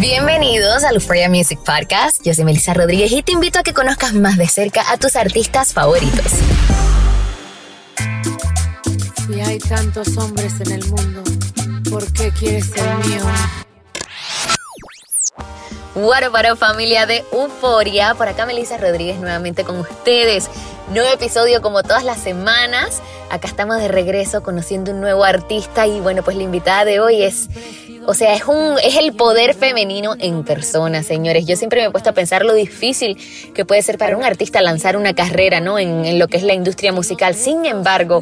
Bienvenidos 0.00 0.84
al 0.84 0.94
Euphoria 0.94 1.28
Music 1.28 1.58
Podcast. 1.58 2.24
Yo 2.24 2.32
soy 2.32 2.44
Melissa 2.44 2.72
Rodríguez 2.72 3.10
y 3.10 3.20
te 3.24 3.32
invito 3.32 3.58
a 3.58 3.64
que 3.64 3.72
conozcas 3.72 4.14
más 4.14 4.36
de 4.36 4.46
cerca 4.46 4.92
a 4.92 4.96
tus 4.96 5.16
artistas 5.16 5.72
favoritos. 5.72 6.32
Si 9.26 9.40
hay 9.40 9.58
tantos 9.58 10.16
hombres 10.16 10.52
en 10.60 10.70
el 10.70 10.86
mundo, 10.86 11.24
¿por 11.90 12.12
qué 12.12 12.30
quieres 12.30 12.66
ser 12.66 12.94
mío? 12.98 13.24
Up, 15.96 16.56
familia 16.56 17.06
de 17.06 17.24
Euforia. 17.32 18.14
Por 18.14 18.28
acá 18.28 18.46
Melissa 18.46 18.78
Rodríguez 18.78 19.18
nuevamente 19.18 19.64
con 19.64 19.80
ustedes. 19.80 20.48
Nuevo 20.92 21.12
episodio 21.12 21.60
como 21.60 21.82
todas 21.82 22.04
las 22.04 22.18
semanas. 22.18 23.02
Acá 23.30 23.48
estamos 23.48 23.78
de 23.78 23.88
regreso 23.88 24.42
conociendo 24.42 24.92
un 24.92 25.00
nuevo 25.00 25.24
artista 25.24 25.86
y 25.86 26.00
bueno, 26.00 26.22
pues 26.22 26.36
la 26.36 26.44
invitada 26.44 26.84
de 26.84 27.00
hoy 27.00 27.22
es, 27.22 27.48
o 28.10 28.14
sea, 28.14 28.32
es 28.34 28.46
un 28.46 28.78
es 28.82 28.96
el 28.96 29.12
poder 29.12 29.52
femenino 29.52 30.16
en 30.18 30.42
persona, 30.42 31.02
señores. 31.02 31.44
Yo 31.44 31.56
siempre 31.56 31.82
me 31.82 31.88
he 31.88 31.90
puesto 31.90 32.08
a 32.08 32.14
pensar 32.14 32.42
lo 32.42 32.54
difícil 32.54 33.18
que 33.52 33.66
puede 33.66 33.82
ser 33.82 33.98
para 33.98 34.16
un 34.16 34.24
artista 34.24 34.62
lanzar 34.62 34.96
una 34.96 35.14
carrera, 35.14 35.60
¿no? 35.60 35.78
En, 35.78 36.06
en 36.06 36.18
lo 36.18 36.26
que 36.26 36.38
es 36.38 36.42
la 36.42 36.54
industria 36.54 36.90
musical. 36.90 37.34
Sin 37.34 37.66
embargo, 37.66 38.20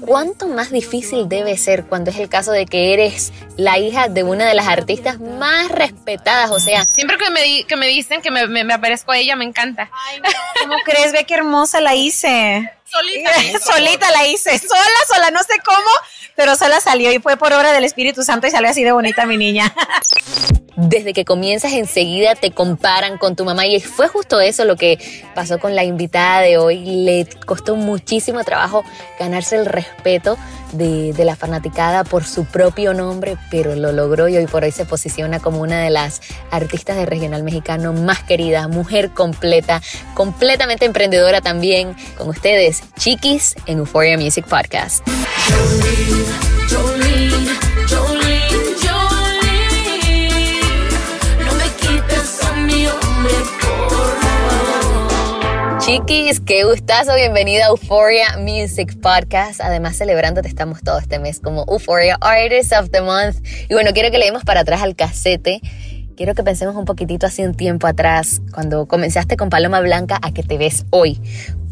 ¿cuánto 0.00 0.48
más 0.48 0.70
difícil 0.70 1.28
debe 1.28 1.56
ser 1.56 1.84
cuando 1.84 2.10
es 2.10 2.16
el 2.18 2.28
caso 2.28 2.52
de 2.52 2.66
que 2.66 2.92
eres 2.92 3.32
la 3.56 3.78
hija 3.78 4.08
de 4.08 4.22
una 4.22 4.46
de 4.46 4.54
las 4.54 4.66
artistas 4.68 5.20
más 5.20 5.68
respetadas? 5.70 6.50
O 6.50 6.58
sea, 6.58 6.84
Siempre 6.84 7.16
que 7.18 7.30
me, 7.30 7.42
di- 7.42 7.64
que 7.64 7.76
me 7.76 7.86
dicen 7.86 8.20
que 8.22 8.30
me, 8.30 8.46
me, 8.46 8.64
me 8.64 8.74
aparezco 8.74 9.12
a 9.12 9.18
ella, 9.18 9.36
me 9.36 9.44
encanta. 9.44 9.90
¿Cómo 10.60 10.74
crees? 10.84 11.12
Ve 11.12 11.24
qué 11.24 11.34
hermosa 11.34 11.80
la 11.80 11.94
hice. 11.94 12.70
Solita. 12.84 13.30
Solita 13.72 14.10
la 14.10 14.26
hice. 14.26 14.58
Sola, 14.58 14.82
sola, 15.14 15.30
no 15.30 15.40
sé 15.44 15.54
cómo, 15.64 15.90
pero 16.36 16.56
sola 16.56 16.80
salió 16.80 17.12
y 17.12 17.18
fue 17.20 17.36
por 17.36 17.52
obra 17.52 17.72
del 17.72 17.84
Espíritu 17.84 18.22
Santo 18.24 18.46
y 18.46 18.50
salió 18.50 18.68
así 18.70 18.82
de 18.82 18.92
bonita 18.92 19.26
mi 19.26 19.36
niña. 19.36 19.72
desde 20.76 21.12
que 21.12 21.24
comienzas 21.24 21.72
enseguida 21.74 22.34
te 22.36 22.52
comparan 22.52 23.18
con 23.18 23.36
tu 23.36 23.44
mamá 23.44 23.66
y 23.66 23.80
fue 23.80 24.08
justo 24.08 24.40
eso 24.40 24.64
lo 24.64 24.76
que 24.76 24.98
pasó 25.34 25.58
con 25.58 25.76
la 25.76 25.84
invitada 25.84 26.40
de 26.40 26.56
hoy. 26.58 26.78
Le 27.04 27.26
costó 27.46 27.76
muchísimo 27.76 28.42
trabajo 28.44 28.82
ganarse 29.18 29.56
el 29.56 29.66
respeto 29.66 29.89
de, 30.72 31.12
de 31.12 31.24
la 31.24 31.36
fanaticada 31.36 32.04
por 32.04 32.24
su 32.24 32.44
propio 32.44 32.94
nombre, 32.94 33.36
pero 33.50 33.74
lo 33.74 33.92
logró 33.92 34.28
y 34.28 34.36
hoy 34.36 34.46
por 34.46 34.64
hoy 34.64 34.72
se 34.72 34.84
posiciona 34.84 35.40
como 35.40 35.60
una 35.60 35.80
de 35.82 35.90
las 35.90 36.20
artistas 36.50 36.96
de 36.96 37.06
regional 37.06 37.42
mexicano 37.42 37.92
más 37.92 38.22
queridas, 38.22 38.68
mujer 38.68 39.10
completa, 39.10 39.80
completamente 40.14 40.84
emprendedora 40.84 41.40
también. 41.40 41.94
Con 42.16 42.28
ustedes, 42.28 42.82
Chiquis 42.98 43.54
en 43.66 43.78
Euphoria 43.78 44.16
Music 44.18 44.46
Podcast. 44.46 45.06
Chiquis, 55.90 56.38
qué 56.38 56.62
gustazo, 56.62 57.16
bienvenida 57.16 57.64
a 57.64 57.70
Euphoria 57.70 58.36
Music 58.38 59.00
Podcast. 59.00 59.60
Además, 59.60 59.96
celebrándote 59.96 60.46
estamos 60.46 60.82
todo 60.82 61.00
este 61.00 61.18
mes 61.18 61.40
como 61.40 61.64
Euphoria 61.66 62.16
Artist 62.20 62.72
of 62.74 62.90
the 62.90 63.00
Month. 63.00 63.38
Y 63.68 63.74
bueno, 63.74 63.90
quiero 63.92 64.12
que 64.12 64.18
le 64.18 64.26
demos 64.26 64.44
para 64.44 64.60
atrás 64.60 64.82
al 64.82 64.94
casete. 64.94 65.60
Quiero 66.16 66.36
que 66.36 66.44
pensemos 66.44 66.76
un 66.76 66.84
poquitito 66.84 67.26
hace 67.26 67.44
un 67.44 67.56
tiempo 67.56 67.88
atrás, 67.88 68.40
cuando 68.54 68.86
comenzaste 68.86 69.36
con 69.36 69.50
Paloma 69.50 69.80
Blanca, 69.80 70.20
a 70.22 70.32
que 70.32 70.44
te 70.44 70.58
ves 70.58 70.86
hoy. 70.90 71.20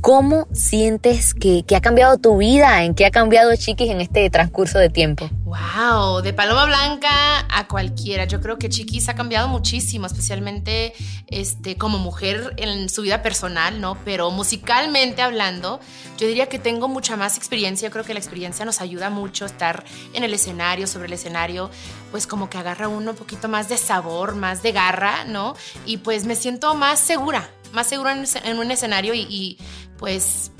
¿Cómo 0.00 0.46
sientes 0.52 1.34
que, 1.34 1.64
que 1.66 1.74
ha 1.74 1.80
cambiado 1.80 2.18
tu 2.18 2.38
vida? 2.38 2.84
¿En 2.84 2.94
qué 2.94 3.04
ha 3.04 3.10
cambiado 3.10 3.54
Chiquis 3.56 3.90
en 3.90 4.00
este 4.00 4.30
transcurso 4.30 4.78
de 4.78 4.88
tiempo? 4.88 5.28
Wow, 5.44 6.22
de 6.22 6.32
Paloma 6.32 6.66
Blanca 6.66 7.46
a 7.50 7.66
cualquiera. 7.66 8.24
Yo 8.24 8.40
creo 8.40 8.58
que 8.58 8.68
Chiquis 8.68 9.08
ha 9.08 9.14
cambiado 9.14 9.48
muchísimo, 9.48 10.06
especialmente 10.06 10.92
este, 11.26 11.76
como 11.76 11.98
mujer 11.98 12.54
en 12.58 12.88
su 12.88 13.02
vida 13.02 13.22
personal, 13.22 13.80
¿no? 13.80 13.98
Pero 14.04 14.30
musicalmente 14.30 15.20
hablando, 15.20 15.80
yo 16.16 16.28
diría 16.28 16.48
que 16.48 16.58
tengo 16.58 16.86
mucha 16.86 17.16
más 17.16 17.36
experiencia. 17.36 17.88
Yo 17.88 17.92
creo 17.92 18.04
que 18.04 18.14
la 18.14 18.20
experiencia 18.20 18.64
nos 18.64 18.80
ayuda 18.80 19.10
mucho 19.10 19.46
estar 19.46 19.84
en 20.12 20.22
el 20.22 20.32
escenario, 20.32 20.86
sobre 20.86 21.06
el 21.08 21.14
escenario, 21.14 21.70
pues 22.12 22.26
como 22.26 22.48
que 22.48 22.58
agarra 22.58 22.86
uno 22.88 23.10
un 23.10 23.16
poquito 23.16 23.48
más 23.48 23.68
de 23.68 23.78
sabor, 23.78 24.36
más 24.36 24.62
de 24.62 24.72
garra, 24.72 25.24
¿no? 25.24 25.56
Y 25.86 25.98
pues 25.98 26.24
me 26.24 26.36
siento 26.36 26.74
más 26.74 27.00
segura, 27.00 27.50
más 27.72 27.86
segura 27.86 28.12
en, 28.12 28.24
en 28.44 28.58
un 28.58 28.70
escenario 28.70 29.14
y, 29.14 29.26
y 29.28 29.58
pues 29.98 30.52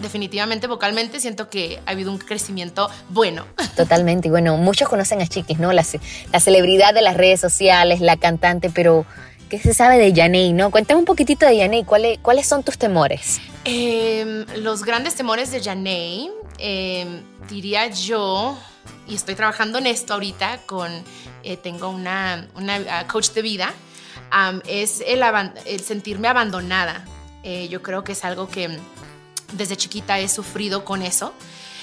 definitivamente 0.00 0.66
vocalmente 0.66 1.20
siento 1.20 1.48
que 1.48 1.80
ha 1.86 1.90
habido 1.90 2.10
un 2.10 2.18
crecimiento 2.18 2.90
bueno. 3.10 3.46
Totalmente. 3.76 4.28
Y 4.28 4.30
bueno, 4.30 4.56
muchos 4.56 4.88
conocen 4.88 5.20
a 5.20 5.26
Chiquis, 5.26 5.58
¿no? 5.58 5.72
La, 5.72 5.84
la 6.32 6.40
celebridad 6.40 6.94
de 6.94 7.02
las 7.02 7.16
redes 7.16 7.40
sociales, 7.40 8.00
la 8.00 8.16
cantante, 8.16 8.70
pero 8.70 9.06
¿qué 9.48 9.58
se 9.58 9.74
sabe 9.74 9.98
de 9.98 10.12
Yanei, 10.12 10.52
no? 10.52 10.70
Cuéntame 10.70 11.00
un 11.00 11.04
poquitito 11.04 11.46
de 11.46 11.56
Yanei. 11.56 11.84
¿Cuáles, 11.84 12.18
¿Cuáles 12.20 12.46
son 12.46 12.62
tus 12.62 12.78
temores? 12.78 13.40
Em, 13.64 14.46
los 14.62 14.84
grandes 14.84 15.14
temores 15.14 15.50
de 15.50 15.60
Janey, 15.60 16.30
em, 16.58 17.22
diría 17.48 17.88
yo, 17.88 18.56
y 19.06 19.14
estoy 19.14 19.34
trabajando 19.34 19.78
en 19.78 19.86
esto 19.86 20.14
ahorita 20.14 20.60
con, 20.66 20.90
eh, 21.42 21.56
tengo 21.56 21.88
una, 21.88 22.48
una 22.54 22.76
ah, 22.90 23.06
coach 23.06 23.30
de 23.30 23.42
vida, 23.42 23.72
es 24.66 25.02
el, 25.06 25.80
sentirme 25.80 26.28
abandonada. 26.28 27.04
Eh, 27.42 27.68
yo 27.68 27.82
creo 27.82 28.04
que 28.04 28.12
es 28.12 28.24
algo 28.24 28.48
que 28.48 28.78
desde 29.52 29.76
chiquita 29.76 30.18
he 30.18 30.28
sufrido 30.28 30.84
con 30.84 31.02
eso. 31.02 31.32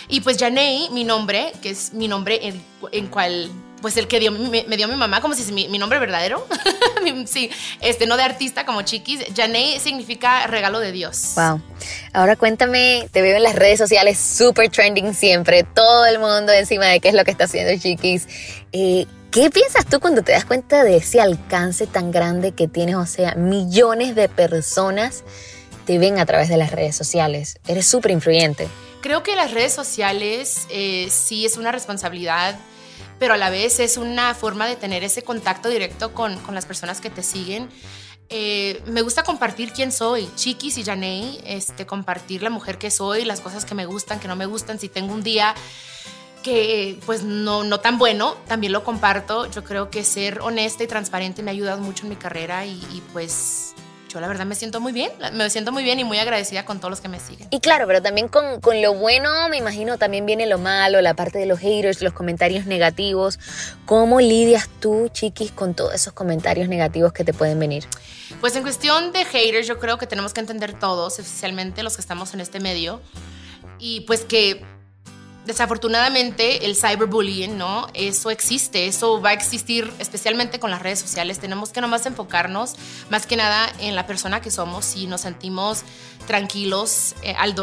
Y 0.07 0.21
pues 0.21 0.37
Janey, 0.37 0.89
mi 0.91 1.03
nombre, 1.03 1.51
que 1.61 1.71
es 1.71 1.93
mi 1.93 2.07
nombre 2.07 2.47
en, 2.47 2.61
en 2.91 3.07
cual, 3.07 3.49
pues 3.81 3.97
el 3.97 4.07
que 4.07 4.19
dio, 4.19 4.31
me, 4.31 4.63
dio 4.77 4.87
mi 4.87 4.95
mamá, 4.95 5.19
como 5.19 5.33
si 5.33 5.41
es 5.41 5.51
mi, 5.51 5.67
mi 5.67 5.79
nombre 5.79 5.97
verdadero. 5.97 6.47
sí, 7.25 7.49
este, 7.81 8.05
no 8.05 8.15
de 8.15 8.23
artista 8.23 8.65
como 8.65 8.83
Chiquis. 8.83 9.21
Janey 9.35 9.79
significa 9.79 10.45
regalo 10.45 10.79
de 10.79 10.91
Dios. 10.91 11.33
Wow. 11.35 11.59
Ahora 12.13 12.35
cuéntame, 12.35 13.07
te 13.11 13.21
veo 13.23 13.35
en 13.35 13.43
las 13.43 13.55
redes 13.55 13.79
sociales 13.79 14.19
súper 14.19 14.69
trending 14.69 15.15
siempre, 15.15 15.63
todo 15.63 16.05
el 16.05 16.19
mundo 16.19 16.51
encima 16.51 16.85
de 16.85 16.99
qué 16.99 17.09
es 17.09 17.15
lo 17.15 17.23
que 17.23 17.31
está 17.31 17.45
haciendo 17.45 17.79
Chiquis. 17.81 18.27
Eh, 18.71 19.07
¿Qué 19.35 19.49
piensas 19.49 19.85
tú 19.85 19.99
cuando 19.99 20.21
te 20.21 20.31
das 20.31 20.45
cuenta 20.45 20.85
de 20.85 20.95
ese 20.95 21.19
alcance 21.19 21.87
tan 21.87 22.09
grande 22.09 22.53
que 22.53 22.69
tienes? 22.69 22.95
O 22.95 23.05
sea, 23.05 23.35
millones 23.35 24.15
de 24.15 24.29
personas 24.29 25.25
te 25.85 25.97
ven 25.97 26.19
a 26.19 26.25
través 26.25 26.47
de 26.47 26.55
las 26.55 26.71
redes 26.71 26.95
sociales. 26.95 27.59
Eres 27.67 27.85
súper 27.85 28.11
influyente. 28.11 28.69
Creo 29.01 29.23
que 29.23 29.35
las 29.35 29.51
redes 29.51 29.73
sociales 29.73 30.67
eh, 30.69 31.09
sí 31.11 31.45
es 31.45 31.57
una 31.57 31.73
responsabilidad, 31.73 32.57
pero 33.19 33.33
a 33.33 33.37
la 33.37 33.49
vez 33.49 33.81
es 33.81 33.97
una 33.97 34.33
forma 34.35 34.67
de 34.67 34.77
tener 34.77 35.03
ese 35.03 35.21
contacto 35.21 35.67
directo 35.67 36.13
con, 36.13 36.37
con 36.39 36.55
las 36.55 36.65
personas 36.65 37.01
que 37.01 37.09
te 37.09 37.21
siguen. 37.21 37.67
Eh, 38.29 38.81
me 38.85 39.01
gusta 39.01 39.23
compartir 39.23 39.73
quién 39.73 39.91
soy, 39.91 40.29
Chiquis 40.35 40.77
y 40.77 40.85
Janey, 40.85 41.41
este, 41.45 41.85
compartir 41.85 42.41
la 42.41 42.49
mujer 42.49 42.77
que 42.77 42.89
soy, 42.89 43.25
las 43.25 43.41
cosas 43.41 43.65
que 43.65 43.75
me 43.75 43.85
gustan, 43.85 44.21
que 44.21 44.29
no 44.29 44.37
me 44.37 44.45
gustan. 44.45 44.79
Si 44.79 44.87
tengo 44.87 45.13
un 45.13 45.23
día 45.23 45.53
que 46.45 46.99
pues 47.07 47.23
no, 47.23 47.63
no 47.63 47.79
tan 47.79 47.97
bueno, 47.97 48.35
también 48.47 48.71
lo 48.71 48.83
comparto. 48.83 49.49
Yo 49.49 49.63
creo 49.63 49.89
que 49.89 50.03
ser 50.03 50.41
honesta 50.41 50.83
y 50.83 50.87
transparente 50.87 51.41
me 51.41 51.49
ha 51.49 51.53
ayudado 51.53 51.81
mucho 51.81 52.03
en 52.03 52.09
mi 52.09 52.15
carrera 52.17 52.67
y, 52.67 52.73
y, 52.93 53.01
pues 53.13 53.73
yo 54.09 54.19
la 54.19 54.27
verdad 54.27 54.45
me 54.45 54.53
siento 54.53 54.79
muy 54.79 54.93
bien, 54.93 55.11
me 55.33 55.49
siento 55.49 55.71
muy 55.71 55.83
bien 55.83 55.99
y 55.99 56.03
muy 56.03 56.19
agradecida 56.19 56.63
con 56.63 56.77
todos 56.77 56.91
los 56.91 57.01
que 57.01 57.07
me 57.07 57.19
siguen. 57.19 57.47
Y 57.49 57.61
claro, 57.61 57.87
pero 57.87 57.99
también 57.99 58.27
con, 58.27 58.61
con 58.61 58.79
lo 58.79 58.93
bueno, 58.93 59.49
me 59.49 59.57
imagino, 59.57 59.97
también 59.97 60.27
viene 60.27 60.45
lo 60.45 60.59
malo, 60.59 61.01
la 61.01 61.15
parte 61.15 61.39
de 61.39 61.47
los 61.47 61.57
haters, 61.57 62.03
los 62.03 62.13
comentarios 62.13 62.67
negativos. 62.67 63.39
¿Cómo 63.87 64.21
lidias 64.21 64.69
tú, 64.79 65.09
chiquis, 65.11 65.51
con 65.51 65.73
todos 65.73 65.95
esos 65.95 66.13
comentarios 66.13 66.69
negativos 66.69 67.11
que 67.11 67.23
te 67.23 67.33
pueden 67.33 67.57
venir? 67.57 67.87
Pues 68.39 68.55
en 68.55 68.61
cuestión 68.61 69.13
de 69.13 69.25
haters, 69.25 69.65
yo 69.65 69.79
creo 69.79 69.97
que 69.97 70.05
tenemos 70.05 70.31
que 70.31 70.41
entender 70.41 70.77
todos, 70.77 71.17
especialmente 71.17 71.81
los 71.81 71.95
que 71.95 72.01
estamos 72.01 72.35
en 72.35 72.41
este 72.41 72.59
medio, 72.59 73.01
y 73.79 74.01
pues 74.01 74.25
que 74.25 74.63
desafortunadamente 75.45 76.65
el 76.65 76.75
cyberbullying, 76.75 77.57
¿no? 77.57 77.87
Eso 77.93 78.29
existe, 78.29 78.87
eso 78.87 79.21
va 79.21 79.29
a 79.29 79.33
existir 79.33 79.91
especialmente 79.99 80.59
con 80.59 80.71
las 80.71 80.81
redes 80.81 80.99
sociales. 80.99 81.39
Tenemos 81.39 81.69
que 81.69 81.81
nomás 81.81 82.05
enfocarnos 82.05 82.75
más 83.09 83.25
que 83.25 83.35
nada 83.35 83.71
en 83.79 83.95
la 83.95 84.07
persona 84.07 84.41
que 84.41 84.51
somos 84.51 84.95
y 84.95 85.07
nos 85.07 85.21
sentimos 85.21 85.83
tranquilos, 86.25 87.15
eh, 87.21 87.35
al, 87.37 87.55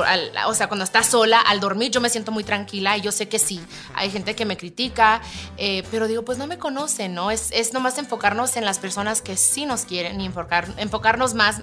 o 0.47 0.55
sea, 0.55 0.69
cuando 0.69 0.85
estás 0.85 1.09
sola, 1.09 1.41
al 1.41 1.61
dormir 1.61 1.91
yo 1.91 2.01
me 2.01 2.09
siento 2.09 2.33
muy 2.33 2.45
tranquila 2.45 2.97
y 2.97 3.01
yo 3.01 3.13
sé 3.13 3.29
que 3.29 3.39
sí, 3.39 3.61
hay 3.95 4.11
gente 4.11 4.35
que 4.35 4.45
me 4.45 4.57
critica, 4.57 5.21
eh, 5.59 5.83
pero 5.91 6.07
digo, 6.07 6.25
pues 6.25 6.39
no 6.39 6.47
me 6.47 6.59
conocen, 6.59 7.15
¿no? 7.15 7.31
Es, 7.31 7.51
nomás 7.73 7.99
enfocarnos 7.99 8.57
en 8.57 8.65
las 8.65 8.79
personas 8.79 9.23
que 9.23 9.37
sí 9.37 9.67
nos 9.67 9.85
quieren 9.85 10.21
y 10.21 10.27
enfocar, 10.27 10.69
enfocarnos 10.77 11.35
más 11.35 11.61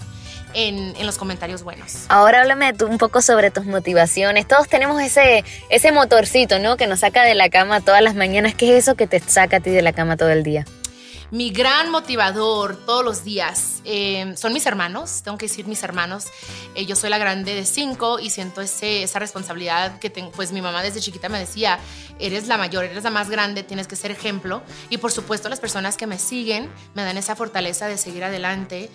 en, 0.54 0.96
en, 0.96 1.06
los 1.06 1.18
comentarios 1.18 1.64
buenos. 1.64 2.06
Ahora 2.10 2.42
háblame 2.42 2.74
tú 2.74 2.88
un 2.88 2.98
poco 2.98 3.22
sobre 3.22 3.52
tus 3.52 3.66
motivaciones. 3.66 4.48
Todos 4.48 4.68
tenemos 4.68 5.02
ese, 5.02 5.44
ese 5.70 5.92
motorcito, 5.92 6.60
¿no? 6.60 6.78
Que 6.78 6.88
nos 6.88 7.00
saca 7.02 7.24
de 7.24 7.36
la 7.36 7.50
cama 7.50 7.82
todas 7.82 8.02
las 8.02 8.16
mañanas. 8.16 8.56
¿Qué 8.56 8.78
es 8.78 8.84
eso 8.84 8.96
que 8.96 9.08
te 9.08 9.20
saca 9.20 9.58
a 9.58 9.60
ti 9.60 9.70
de 9.70 9.82
la 9.82 9.94
cama 9.94 10.18
todo 10.18 10.30
el 10.30 10.44
día? 10.44 10.66
Mi 11.32 11.52
gran 11.52 11.92
motivador 11.92 12.76
todos 12.88 13.06
los 13.06 13.24
días 13.24 13.82
eh, 13.86 14.34
son 14.36 14.52
mis 14.52 14.66
hermanos, 14.66 15.22
tengo 15.22 15.38
que 15.38 15.46
decir 15.46 15.68
mis 15.68 15.84
hermanos. 15.84 16.26
Eh, 16.74 16.88
yo 16.88 16.96
soy 16.96 17.12
la 17.12 17.20
grande 17.20 17.54
de 17.54 17.66
cinco 17.68 18.20
y 18.20 18.32
siento 18.32 18.62
ese, 18.62 19.04
esa 19.04 19.20
responsabilidad 19.20 20.00
que 20.00 20.10
tengo. 20.10 20.32
Pues 20.32 20.52
mi 20.52 20.60
mamá 20.60 20.82
desde 20.82 21.02
chiquita 21.02 21.30
me 21.30 21.38
decía, 21.38 21.78
eres 22.18 22.48
la 22.48 22.58
mayor, 22.58 22.86
eres 22.86 23.04
la 23.04 23.12
más 23.12 23.30
grande, 23.30 23.62
tienes 23.62 23.86
que 23.86 23.96
ser 23.96 24.10
ejemplo. 24.10 24.64
Y 24.90 24.98
por 24.98 25.12
supuesto 25.12 25.50
las 25.50 25.60
personas 25.60 25.98
que 25.98 26.08
me 26.08 26.18
siguen 26.18 26.68
me 26.96 27.04
dan 27.04 27.16
esa 27.16 27.36
fortaleza 27.36 27.88
de 27.88 28.00
seguir 28.00 28.24
adelante, 28.24 28.90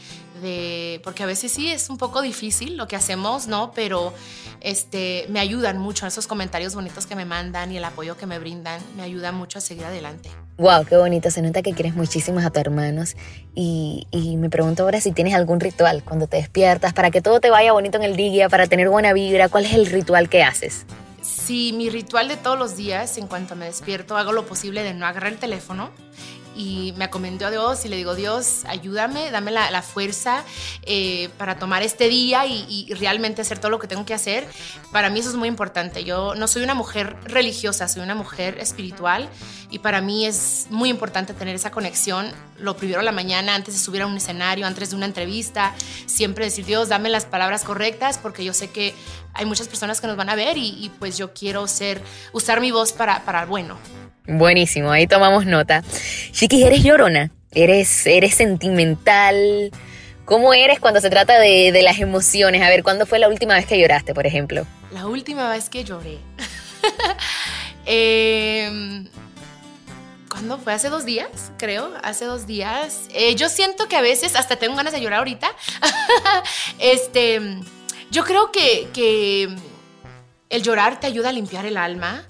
de, 0.45 1.01
porque 1.03 1.25
a 1.25 1.27
veces 1.27 1.51
sí 1.51 1.71
es 1.71 1.91
un 1.91 1.99
poco 1.99 2.23
difícil 2.23 2.77
lo 2.77 2.87
que 2.87 2.95
hacemos, 2.95 3.49
¿no? 3.49 3.73
Pero 3.75 4.13
este, 4.61 5.27
me 5.31 5.41
ayudan 5.41 5.79
mucho 5.79 6.07
esos 6.07 6.29
comentarios 6.29 6.75
bonitos 6.75 7.07
que 7.07 7.17
me 7.17 7.25
mandan 7.25 7.73
y 7.73 7.79
el 7.79 7.85
apoyo 7.85 8.17
que 8.17 8.27
me 8.27 8.39
brindan, 8.39 8.81
me 8.97 9.03
ayuda 9.03 9.33
mucho 9.33 9.59
a 9.59 9.61
seguir 9.61 9.85
adelante. 9.85 10.31
Wow, 10.59 10.85
qué 10.85 10.97
bonito. 10.97 11.31
Se 11.31 11.43
nota 11.43 11.63
que 11.63 11.73
quieres 11.73 11.97
muchísimo 11.97 12.39
a 12.39 12.51
tus 12.51 12.61
hermanos. 12.61 13.17
Y, 13.57 14.07
y, 14.13 14.37
me 14.37 14.51
pregunto 14.51 14.85
ahora 14.85 15.01
si 15.01 15.11
tienes 15.11 15.35
algún 15.35 15.59
ritual 15.59 16.05
cuando 16.05 16.29
te 16.29 16.37
despiertas 16.37 16.93
para 16.93 17.11
que 17.11 17.21
todo 17.21 17.41
te 17.41 17.51
vaya 17.51 17.73
bonito 17.73 17.97
en 17.97 18.05
el 18.05 18.15
día, 18.15 18.49
para 18.49 18.69
tener 18.69 18.89
buena 18.89 19.13
vibra. 19.13 19.49
¿Cuál 19.49 19.65
es 19.65 19.73
el 19.73 19.87
ritual 19.87 20.29
que 20.29 20.45
haces? 20.45 20.87
Sí, 21.23 21.73
mi 21.75 21.89
ritual 21.89 22.29
de 22.29 22.37
todos 22.37 22.59
los 22.59 22.77
días, 22.77 23.17
en 23.19 23.27
cuanto 23.27 23.57
me 23.57 23.65
despierto, 23.65 24.17
hago 24.17 24.33
lo 24.33 24.47
posible 24.47 24.83
de 24.83 24.95
no 24.95 25.07
agarrar 25.07 25.33
el 25.33 25.39
teléfono 25.39 25.91
y 26.57 26.95
me 26.97 27.05
acomendó 27.05 27.47
a 27.47 27.51
Dios 27.51 27.85
y 27.85 27.89
le 27.89 27.97
digo, 27.97 28.15
Dios, 28.15 28.65
ayúdame, 28.67 29.31
dame 29.31 29.51
la, 29.51 29.83
fuerza 29.83 30.45
eh, 30.83 31.29
para 31.37 31.59
tomar 31.59 31.83
este 31.83 32.09
día 32.09 32.47
y, 32.47 32.93
realmente 32.95 33.43
hacer 33.43 33.59
todo 33.59 33.71
lo 33.71 33.79
que 33.79 33.87
tengo 33.87 34.05
que 34.05 34.15
hacer. 34.15 34.47
Para 34.93 35.11
mí 35.11 35.21
eso 35.21 35.31
es 35.31 35.37
muy 35.37 35.49
importante. 35.49 36.05
Yo 36.05 36.35
no 36.35 36.49
soy 36.49 36.63
una 36.63 36.75
mujer 36.75 37.17
religiosa, 37.25 37.89
soy 37.89 38.03
una 38.03 38.15
mujer 38.15 38.59
espiritual 38.59 39.29
y 39.71 39.81
para 39.81 40.01
mí 40.01 40.27
es 40.27 40.67
muy 40.71 40.89
importante 40.89 41.35
tener 41.35 41.55
esa 41.55 41.71
conexión. 41.71 42.33
Lo 42.59 42.77
primero 42.77 43.01
a 43.01 43.03
la 43.03 43.13
mañana, 43.13 43.55
antes 43.55 43.75
de 43.75 43.81
subir 43.81 44.03
a 44.03 44.07
un 44.07 44.17
escenario, 44.17 44.67
antes 44.67 44.91
de 44.91 44.97
una 44.97 45.07
entrevista, 45.07 45.75
siempre 46.07 46.45
decir, 46.45 46.65
Dios, 46.65 46.89
dame 46.89 47.09
las 47.09 47.27
palabras 47.27 47.65
correctas 47.65 48.19
porque 48.19 48.45
yo 48.45 48.55
sé 48.55 48.71
que 48.71 48.95
hay 49.33 49.45
muchas 49.45 49.69
personas 49.69 50.01
que 50.01 50.07
nos 50.07 50.17
van 50.17 50.29
a 50.29 50.35
ver 50.35 50.57
y, 50.57 50.85
y 50.85 50.91
pues 50.99 51.19
yo 51.19 51.35
quiero 51.35 51.67
ser, 51.67 52.01
usar 52.33 52.61
mi 52.61 52.71
voz 52.71 52.93
para, 52.93 53.25
para 53.25 53.45
bueno. 53.45 53.77
Buenísimo, 54.27 54.91
ahí 54.91 55.07
tomamos 55.07 55.45
nota. 55.45 55.83
Chiquis, 56.33 56.65
¿eres 56.65 56.83
llorona? 56.83 57.31
¿Eres, 57.53 58.07
eres 58.07 58.35
sentimental? 58.35 59.71
¿Cómo 60.25 60.55
eres 60.55 60.81
cuando 60.81 61.01
se 61.01 61.11
trata 61.11 61.39
de, 61.39 61.71
de, 61.73 61.83
las 61.83 61.99
emociones? 61.99 62.63
A 62.63 62.69
ver, 62.71 62.83
¿cuándo 62.83 63.05
fue 63.05 63.19
la 63.19 63.29
última 63.29 63.55
vez 63.55 63.67
que 63.67 63.79
lloraste, 63.79 64.15
por 64.15 64.27
ejemplo? 64.27 64.67
La 64.93 65.07
última 65.07 65.51
vez 65.51 65.69
que 65.69 65.85
lloré. 65.85 66.19
eh, 67.87 69.05
¿Cuándo 70.31 70.59
fue? 70.59 70.73
Hace 70.73 70.89
dos 70.89 71.05
días, 71.05 71.53
creo. 71.59 71.93
Hace 72.03 72.25
dos 72.25 72.47
días. 72.47 73.03
Eh, 73.13 73.35
yo 73.35 73.51
siento 73.51 73.89
que 73.89 73.97
a 73.97 74.01
veces 74.01 74.35
hasta 74.37 74.57
tengo 74.57 74.75
ganas 74.75 74.95
de 74.95 75.03
llorar 75.03 75.19
ahorita. 75.19 75.49
este, 76.79 77.41
yo 78.11 78.25
creo 78.25 78.51
que, 78.51 78.89
que 78.95 79.55
el 80.49 80.63
llorar 80.63 80.99
te 80.99 81.07
ayuda 81.07 81.29
a 81.29 81.33
limpiar 81.33 81.67
el 81.67 81.77
alma 81.77 82.25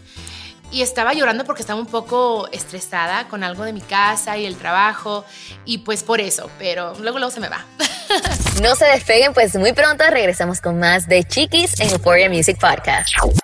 y 0.71 0.83
estaba 0.83 1.13
llorando 1.13 1.45
porque 1.45 1.63
estaba 1.63 1.79
un 1.79 1.87
poco 1.87 2.49
estresada 2.53 3.29
con 3.29 3.45
algo 3.45 3.65
de 3.65 3.73
mi 3.73 3.81
casa 3.81 4.37
y 4.37 4.47
el 4.47 4.57
trabajo 4.57 5.25
y 5.65 5.79
pues 5.79 6.03
por 6.03 6.21
eso, 6.21 6.51
pero 6.59 6.95
luego 7.01 7.19
luego 7.19 7.31
se 7.31 7.41
me 7.41 7.49
va. 7.49 7.65
No 8.63 8.77
se 8.77 8.85
despeguen, 8.85 9.35
pues 9.35 9.57
muy 9.57 9.73
pronto 9.73 10.05
regresamos 10.09 10.61
con 10.61 10.79
más 10.79 11.09
de 11.09 11.25
Chiquis 11.25 11.81
en 11.81 11.91
Euphoria 11.91 12.31
Music 12.31 12.57
Podcast. 12.61 13.44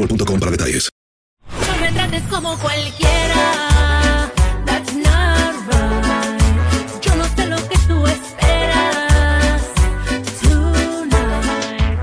boostmobile.com 0.00 0.40
para 0.40 0.50
detalles. 0.52 0.88
No 1.50 1.80
me 1.80 1.92
trates 1.92 2.22
como 2.24 2.58
cualquiera. 2.58 3.70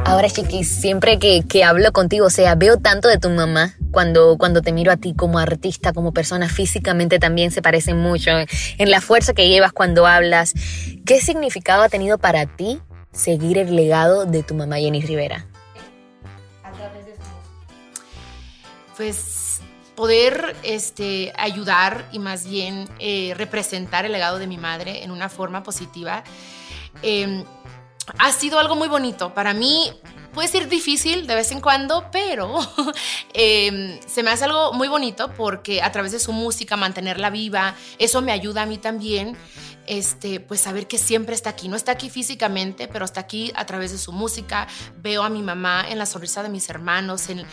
Ahora, 0.05 0.29
Chiquis, 0.29 0.67
siempre 0.67 1.19
que, 1.19 1.43
que 1.47 1.63
hablo 1.63 1.91
contigo, 1.91 2.25
o 2.25 2.29
sea, 2.31 2.55
veo 2.55 2.77
tanto 2.77 3.07
de 3.07 3.19
tu 3.19 3.29
mamá 3.29 3.75
cuando, 3.91 4.37
cuando 4.37 4.61
te 4.61 4.71
miro 4.71 4.91
a 4.91 4.97
ti 4.97 5.13
como 5.13 5.37
artista, 5.37 5.93
como 5.93 6.13
persona, 6.13 6.49
físicamente 6.49 7.19
también 7.19 7.51
se 7.51 7.61
parecen 7.61 7.97
mucho, 7.97 8.31
en 8.31 8.89
la 8.89 9.01
fuerza 9.01 9.33
que 9.33 9.49
llevas 9.49 9.73
cuando 9.73 10.07
hablas. 10.07 10.53
¿Qué 11.05 11.19
significado 11.21 11.83
ha 11.83 11.89
tenido 11.89 12.17
para 12.17 12.45
ti 12.45 12.79
seguir 13.11 13.57
el 13.57 13.75
legado 13.75 14.25
de 14.25 14.43
tu 14.43 14.55
mamá 14.55 14.77
Jenny 14.77 15.01
Rivera? 15.01 15.45
Pues 18.97 19.61
poder 19.95 20.55
este, 20.63 21.33
ayudar 21.37 22.07
y 22.11 22.19
más 22.19 22.47
bien 22.47 22.87
eh, 22.99 23.33
representar 23.35 24.05
el 24.05 24.11
legado 24.11 24.37
de 24.37 24.47
mi 24.47 24.57
madre 24.57 25.03
en 25.03 25.11
una 25.11 25.29
forma 25.29 25.63
positiva. 25.63 26.23
Eh, 27.01 27.43
ha 28.19 28.31
sido 28.31 28.59
algo 28.59 28.75
muy 28.75 28.87
bonito. 28.87 29.33
Para 29.33 29.53
mí 29.53 29.91
puede 30.37 30.49
ser 30.49 30.69
difícil 30.69 31.25
de 31.25 31.33
vez 31.33 31.51
en 31.51 31.61
cuando, 31.61 32.11
pero 32.11 32.59
eh, 33.33 33.99
se 34.05 34.21
me 34.21 34.29
hace 34.29 34.45
algo 34.45 34.71
muy 34.71 34.87
bonito 34.87 35.33
porque 35.33 35.81
a 35.81 35.91
través 35.91 36.11
de 36.11 36.19
su 36.19 36.31
música, 36.31 36.77
mantenerla 36.77 37.31
viva, 37.31 37.73
eso 37.97 38.21
me 38.21 38.31
ayuda 38.31 38.61
a 38.61 38.65
mí 38.67 38.77
también. 38.77 39.35
Este, 39.87 40.39
pues 40.39 40.59
saber 40.59 40.85
que 40.85 40.99
siempre 40.99 41.33
está 41.33 41.49
aquí, 41.49 41.69
no 41.69 41.75
está 41.75 41.93
aquí 41.93 42.11
físicamente, 42.11 42.87
pero 42.87 43.03
está 43.03 43.21
aquí 43.21 43.51
a 43.55 43.65
través 43.65 43.91
de 43.91 43.97
su 43.97 44.11
música. 44.11 44.67
Veo 44.97 45.23
a 45.23 45.29
mi 45.29 45.41
mamá 45.41 45.85
en 45.89 45.97
la 45.97 46.05
sonrisa 46.05 46.43
de 46.43 46.49
mis 46.49 46.69
hermanos, 46.69 47.29
en, 47.29 47.43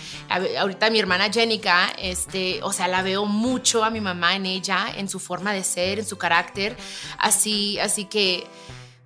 ahorita 0.59 0.91
mi 0.91 0.99
hermana 0.99 1.33
Jenica, 1.33 1.91
este, 1.97 2.63
o 2.65 2.73
sea, 2.73 2.87
la 2.87 3.01
veo 3.01 3.25
mucho 3.25 3.83
a 3.83 3.89
mi 3.89 4.03
mamá 4.03 4.37
en 4.37 4.45
ella, 4.45 4.93
en 4.95 5.09
su 5.09 5.21
forma 5.21 5.55
de 5.55 5.65
ser, 5.65 6.01
en 6.01 6.07
su 6.07 6.19
carácter, 6.19 6.77
así, 7.19 7.79
así 7.79 8.05
que 8.05 8.47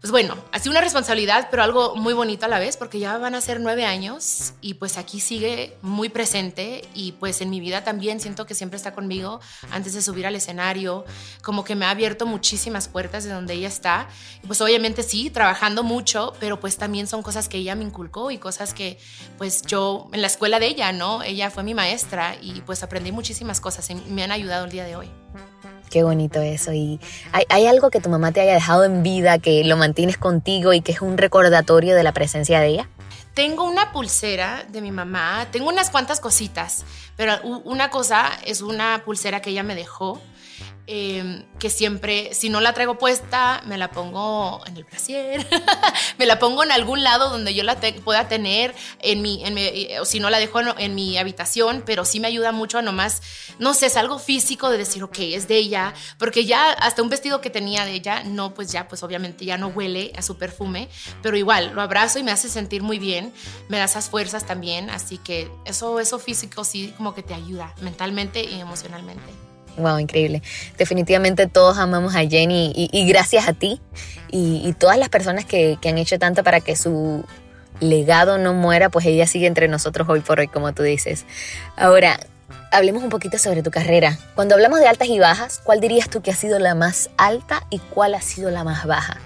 pues 0.00 0.12
bueno, 0.12 0.37
sido 0.61 0.71
una 0.71 0.81
responsabilidad, 0.81 1.49
pero 1.50 1.62
algo 1.62 1.97
muy 1.97 2.14
bonito 2.14 2.47
a 2.47 2.49
la 2.49 2.61
vez, 2.61 2.76
porque 2.76 3.00
ya 3.00 3.19
van 3.19 3.35
a 3.35 3.40
ser 3.40 3.61
nueve 3.61 3.85
años 3.85 4.52
y 4.61 4.75
pues 4.75 4.97
aquí 4.97 5.19
sigue 5.19 5.76
muy 5.83 6.09
presente 6.09 6.88
y 6.95 7.12
pues 7.12 7.40
en 7.40 7.50
mi 7.50 7.59
vida 7.59 7.83
también 7.83 8.21
siento 8.21 8.47
que 8.47 8.55
siempre 8.55 8.76
está 8.76 8.95
conmigo 8.95 9.40
antes 9.71 9.95
de 9.95 10.02
subir 10.02 10.26
al 10.26 10.37
escenario, 10.37 11.05
como 11.43 11.64
que 11.64 11.75
me 11.75 11.85
ha 11.85 11.90
abierto 11.90 12.26
muchísimas 12.26 12.87
puertas 12.87 13.25
de 13.25 13.31
donde 13.31 13.55
ella 13.55 13.69
está. 13.69 14.09
Y 14.43 14.47
pues 14.47 14.61
obviamente 14.61 15.02
sí, 15.02 15.31
trabajando 15.31 15.83
mucho, 15.83 16.33
pero 16.38 16.61
pues 16.61 16.76
también 16.76 17.09
son 17.09 17.23
cosas 17.23 17.49
que 17.49 17.59
ella 17.59 17.75
me 17.75 17.85
inculcó 17.85 18.31
y 18.31 18.38
cosas 18.38 18.75
que 18.75 18.99
pues 19.37 19.62
yo 19.62 20.09
en 20.12 20.21
la 20.21 20.28
escuela 20.28 20.61
de 20.61 20.67
ella, 20.67 20.93
¿no? 20.93 21.23
Ella 21.23 21.50
fue 21.50 21.64
mi 21.64 21.75
maestra 21.75 22.37
y 22.40 22.61
pues 22.61 22.83
aprendí 22.85 23.11
muchísimas 23.11 23.61
cosas 23.61 23.90
y 23.90 23.95
me 23.95 24.23
han 24.23 24.31
ayudado 24.31 24.67
el 24.67 24.71
día 24.71 24.85
de 24.85 24.95
hoy. 24.97 25.11
Qué 25.88 26.02
bonito 26.02 26.40
eso. 26.40 26.73
¿Y 26.73 27.00
hay, 27.33 27.66
algo 27.66 27.90
que 27.90 28.00
tu 28.00 28.09
mamá 28.09 28.33
te 28.33 28.40
haya 28.40 28.54
dejado 28.54 28.85
en 28.85 29.02
vida, 29.02 29.38
que 29.38 29.64
lo 29.64 29.76
mantienes 29.76 30.18
contigo 30.18 30.73
y 30.73 30.80
que 30.80 30.92
es 30.92 31.00
un 31.00 31.18
recordatorio 31.18 31.95
de 31.95 32.02
la 32.02 32.12
presencia 32.12 32.61
de 32.61 32.68
ella? 32.68 32.88
Tengo 33.35 33.64
una 33.64 33.92
pulsera 33.92 34.64
de 34.68 34.80
mi 34.80 34.90
mamá, 34.90 35.47
tengo 35.52 35.68
unas 35.68 35.90
cuantas 35.90 36.18
cositas, 36.18 36.85
pero 37.16 37.35
una 37.42 37.88
cosa 37.88 38.30
es 38.45 38.62
una 38.62 39.02
pulsera 39.04 39.40
que 39.40 39.50
ella 39.50 39.62
me 39.62 39.76
dejó 39.76 40.21
Em, 40.90 41.45
que 41.59 41.68
siempre, 41.68 42.33
si 42.33 42.49
no 42.49 42.62
la 42.62 42.73
traigo 42.73 42.97
puesta, 42.97 43.62
me 43.66 43.76
la 43.76 43.90
pongo 43.90 44.62
en 44.66 44.75
el 44.78 44.85
brasier, 44.85 45.47
me 46.18 46.25
la 46.25 46.38
pongo 46.38 46.64
en 46.64 46.73
algún 46.73 47.02
lado 47.02 47.28
donde 47.28 47.52
yo 47.52 47.62
la 47.62 47.78
pueda 48.02 48.26
tener, 48.26 48.75
en 49.00 49.21
mi, 49.21 49.45
en 49.45 49.52
mi, 49.52 49.99
o 50.00 50.07
si 50.07 50.18
no 50.18 50.30
la 50.30 50.38
dejo 50.38 50.61
en, 50.78 50.95
mi 50.95 51.18
habitación, 51.18 51.83
pero 51.85 52.07
sí 52.07 52.21
me 52.21 52.28
ayuda 52.28 52.52
mucho 52.52 52.78
a 52.78 52.83
nomás, 52.83 53.21
no 53.59 53.75
sé, 53.75 53.85
es 53.85 53.99
algo 53.99 54.18
físico 54.18 54.71
de 54.71 54.78
decir, 54.78 55.02
ok, 55.02 55.18
es 55.18 55.47
de 55.47 55.59
ella, 55.59 55.92
porque 56.18 56.47
ya 56.47 56.71
hasta 56.71 57.02
un 57.02 57.11
vestido 57.11 57.42
que 57.42 57.50
tenía 57.50 57.85
de 57.85 57.92
ella, 57.92 58.23
no, 58.25 58.54
pues 58.54 58.73
ya, 58.73 58.88
pues 58.88 59.02
obviamente 59.02 59.45
ya 59.45 59.59
no 59.59 59.68
huele 59.68 60.12
a 60.16 60.23
su 60.23 60.38
perfume, 60.38 60.88
pero 61.21 61.37
igual 61.37 61.73
lo 61.75 61.83
abrazo 61.83 62.18
y 62.18 62.23
me 62.23 62.30
hace 62.30 62.49
sentir 62.49 62.83
muy 62.83 62.99
bien, 62.99 63.35
me 63.68 63.76
da 63.76 63.85
esas 63.85 64.09
fuerzas 64.09 64.47
también, 64.47 64.88
así 64.88 65.18
que 65.18 65.50
eso, 65.66 66.00
eso 66.00 66.18
físico 66.18 66.64
sí 66.64 66.95
como 66.97 67.14
que 67.14 67.23
te 67.23 67.35
ayuda 67.35 67.75
mentalmente 67.83 68.42
y 68.42 68.59
emocionalmente. 68.59 69.48
Wow, 69.78 69.99
increíble. 69.99 70.42
Definitivamente 70.76 71.47
todos 71.47 71.78
amamos 71.78 72.14
a 72.14 72.20
Jenny 72.26 72.73
y, 72.75 73.08
gracias 73.08 73.49
a 73.49 73.52
ti 73.52 73.80
y, 74.30 74.73
todas 74.78 74.99
las 74.99 75.08
personas 75.08 75.44
que, 75.44 75.78
que, 75.80 75.88
han 75.88 75.99
hecho 75.99 76.18
tanto 76.18 76.42
para 76.44 76.61
que 76.61 76.76
su 76.76 77.25
legado 77.80 78.38
no 78.38 78.54
muera, 78.54 78.88
pues 78.90 79.06
ella 79.06 79.26
sigue 79.26 79.47
entre 79.47 79.68
nosotros 79.68 80.08
hoy 80.08 80.20
por 80.20 80.40
hoy, 80.40 80.49
como 80.49 80.73
tú 80.75 80.82
dices. 80.82 81.25
Ahora, 81.76 82.18
hablemos 82.73 83.02
un 83.02 83.08
poquito 83.08 83.38
sobre 83.38 83.62
tu 83.62 83.70
carrera. 83.70 84.18
Cuando 84.35 84.54
hablamos 84.54 84.80
de 84.80 84.88
altas 84.88 85.08
y 85.08 85.18
bajas, 85.18 85.61
¿cuál 85.62 85.80
dirías 85.80 86.11
tú 86.11 86.23
que 86.23 86.30
ha 86.30 86.37
sido 86.37 86.58
la 86.58 86.75
más 86.75 87.11
alta 87.16 87.66
y 87.70 87.78
cuál 87.78 88.14
ha 88.14 88.20
sido 88.20 88.50
la 88.50 88.64
más 88.64 88.85
baja? 88.87 89.18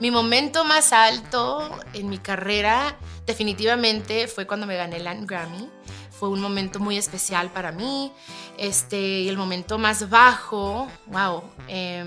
Mi 0.00 0.10
momento 0.10 0.64
más 0.64 0.92
alto 0.92 1.78
en 1.92 2.08
mi 2.08 2.18
carrera 2.18 2.96
definitivamente 3.26 4.26
fue 4.26 4.46
cuando 4.46 4.66
me 4.66 4.76
gané 4.76 4.96
el 4.96 5.26
Grammy 5.26 5.68
fue 6.22 6.28
un 6.28 6.40
momento 6.40 6.78
muy 6.78 6.96
especial 6.96 7.50
para 7.50 7.72
mí. 7.72 8.12
Este, 8.56 9.22
y 9.22 9.28
el 9.28 9.36
momento 9.36 9.76
más 9.76 10.08
bajo, 10.08 10.86
wow. 11.06 11.42
Em, 11.66 12.06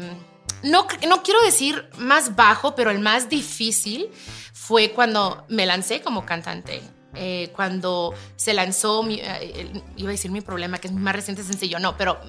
no, 0.63 0.87
no 1.05 1.21
quiero 1.21 1.41
decir 1.41 1.89
más 1.97 2.33
bajo, 2.33 2.75
pero 2.75 2.91
el 2.91 2.99
más 2.99 3.27
difícil 3.27 4.07
fue 4.53 4.91
cuando 4.91 5.43
me 5.49 5.65
lancé 5.65 6.01
como 6.01 6.25
cantante. 6.25 6.81
Eh, 7.15 7.51
cuando 7.55 8.13
se 8.35 8.53
lanzó, 8.53 9.03
mi, 9.03 9.19
eh, 9.21 9.83
iba 9.97 10.09
a 10.09 10.11
decir 10.11 10.31
mi 10.31 10.41
problema, 10.41 10.77
que 10.79 10.87
es 10.87 10.93
mi 10.93 11.01
más 11.01 11.15
reciente 11.15 11.43
sencillo, 11.43 11.79
no, 11.79 11.97
pero 11.97 12.19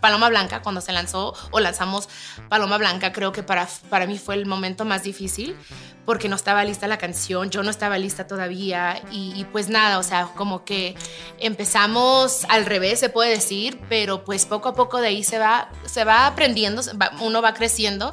Paloma 0.00 0.28
Blanca, 0.28 0.62
cuando 0.62 0.80
se 0.80 0.92
lanzó 0.92 1.34
o 1.50 1.60
lanzamos 1.60 2.08
Paloma 2.48 2.78
Blanca, 2.78 3.12
creo 3.12 3.32
que 3.32 3.42
para, 3.42 3.68
para 3.88 4.06
mí 4.06 4.18
fue 4.18 4.34
el 4.34 4.46
momento 4.46 4.84
más 4.84 5.02
difícil 5.02 5.56
porque 6.04 6.28
no 6.28 6.36
estaba 6.36 6.64
lista 6.64 6.86
la 6.88 6.98
canción, 6.98 7.50
yo 7.50 7.62
no 7.62 7.70
estaba 7.70 7.98
lista 7.98 8.26
todavía 8.26 9.00
y, 9.10 9.44
pues 9.52 9.68
nada, 9.68 9.98
o 9.98 10.02
sea, 10.02 10.28
como 10.34 10.64
que 10.64 10.96
empezamos 11.38 12.44
al 12.48 12.66
revés, 12.66 13.00
se 13.00 13.08
puede 13.08 13.30
decir, 13.30 13.80
pero 13.88 14.24
pues 14.24 14.46
poco 14.46 14.70
a 14.70 14.74
poco 14.74 15.00
de 15.00 15.08
ahí 15.08 15.24
se 15.24 15.38
va, 15.38 15.70
se 15.84 16.04
va 16.04 16.26
aprendiendo, 16.26 16.82
uno 17.20 17.42
va 17.42 17.54
creciendo 17.54 18.12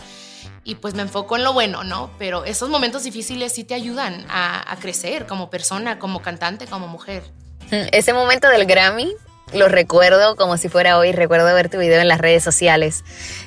y 0.64 0.76
pues 0.76 0.94
me 0.94 1.02
enfoco 1.02 1.36
en 1.36 1.44
lo 1.44 1.54
bueno, 1.54 1.84
¿no? 1.84 2.12
Pero 2.18 2.46
esos 2.46 2.70
momentos 2.70 3.04
difíciles 3.04 3.54
sí 3.54 3.64
te 3.64 3.74
ayudan 3.74 4.26
a, 4.30 4.76
crecer 4.80 5.26
como 5.26 5.50
persona, 5.50 6.00
como 6.00 6.22
cantante, 6.22 6.68
como 6.68 6.88
mujer. 6.88 7.24
Mm, 7.72 7.88
ese 7.92 8.14
momento 8.14 8.48
del 8.50 8.66
Grammy 8.66 9.14
lo 9.54 9.68
recuerdo 9.68 10.36
como 10.36 10.58
si 10.58 10.70
fuera 10.70 10.98
hoy, 10.98 11.12
recuerdo 11.12 11.54
ver 11.54 11.70
tu 11.70 11.80
video 11.80 12.00
en 12.00 12.08
las 12.08 12.20
redes 12.20 12.44
sociales. 12.44 13.04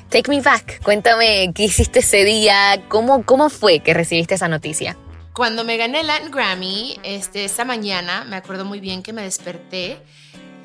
Take 0.09 0.29
me 0.29 0.41
back, 0.41 0.81
cuéntame 0.83 1.51
qué 1.55 1.63
hiciste 1.63 1.99
ese 1.99 2.23
día, 2.25 2.81
cómo, 2.89 3.23
cómo 3.25 3.49
fue 3.49 3.79
que 3.79 3.93
recibiste 3.93 4.35
esa 4.35 4.47
noticia. 4.47 4.97
Cuando 5.33 5.63
me 5.63 5.77
gané 5.77 6.01
el 6.01 6.29
Grammy, 6.29 6.99
este, 7.03 7.45
esa 7.45 7.65
mañana, 7.65 8.23
me 8.25 8.35
acuerdo 8.35 8.65
muy 8.65 8.79
bien 8.79 9.01
que 9.01 9.13
me 9.13 9.23
desperté 9.23 9.97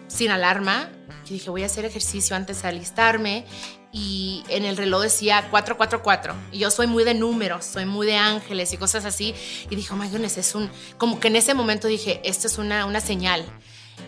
sin 0.08 0.30
alarma. 0.30 0.90
Yo 1.24 1.34
dije, 1.34 1.50
voy 1.50 1.62
a 1.62 1.66
hacer 1.66 1.84
ejercicio 1.84 2.36
antes 2.36 2.62
de 2.62 2.68
alistarme 2.68 3.46
y 3.90 4.44
en 4.48 4.64
el 4.64 4.76
reloj 4.76 5.02
decía 5.02 5.48
444. 5.50 6.34
Y 6.52 6.58
yo 6.58 6.70
soy 6.70 6.86
muy 6.86 7.04
de 7.04 7.14
números, 7.14 7.64
soy 7.64 7.86
muy 7.86 8.06
de 8.06 8.16
ángeles 8.16 8.72
y 8.72 8.76
cosas 8.76 9.04
así. 9.04 9.34
Y 9.70 9.76
dije, 9.76 9.92
oh 9.92 9.96
my 9.96 10.08
goodness, 10.08 10.36
es 10.38 10.54
un. 10.54 10.70
Como 10.98 11.20
que 11.20 11.28
en 11.28 11.36
ese 11.36 11.54
momento 11.54 11.88
dije, 11.88 12.20
esto 12.24 12.46
es 12.46 12.58
una, 12.58 12.84
una 12.84 13.00
señal. 13.00 13.44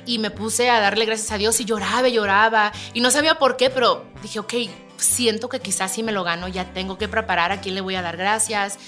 Y 0.07 0.19
me 0.19 0.31
puse 0.31 0.71
a 0.71 0.81
darle 0.81 1.07
gracias 1.07 1.33
a 1.33 1.39
Dios 1.39 1.59
y 1.61 1.65
lloraba, 1.65 2.09
lloraba. 2.09 2.73
Y 2.95 3.01
no 3.01 3.11
sabía 3.11 3.39
por 3.39 3.57
qué, 3.57 3.71
pero 3.71 4.05
dije, 4.23 4.39
ok, 4.39 4.55
siento 4.99 5.49
que 5.49 5.61
quizás 5.61 5.93
si 5.93 6.03
me 6.03 6.13
lo 6.13 6.25
gano, 6.25 6.47
ya 6.49 6.73
tengo 6.73 6.99
que 6.99 7.09
preparar 7.09 7.51
a 7.51 7.61
quién 7.61 7.75
le 7.75 7.81
voy 7.81 7.95
a 7.95 8.03
dar 8.03 8.17
gracias 8.17 8.79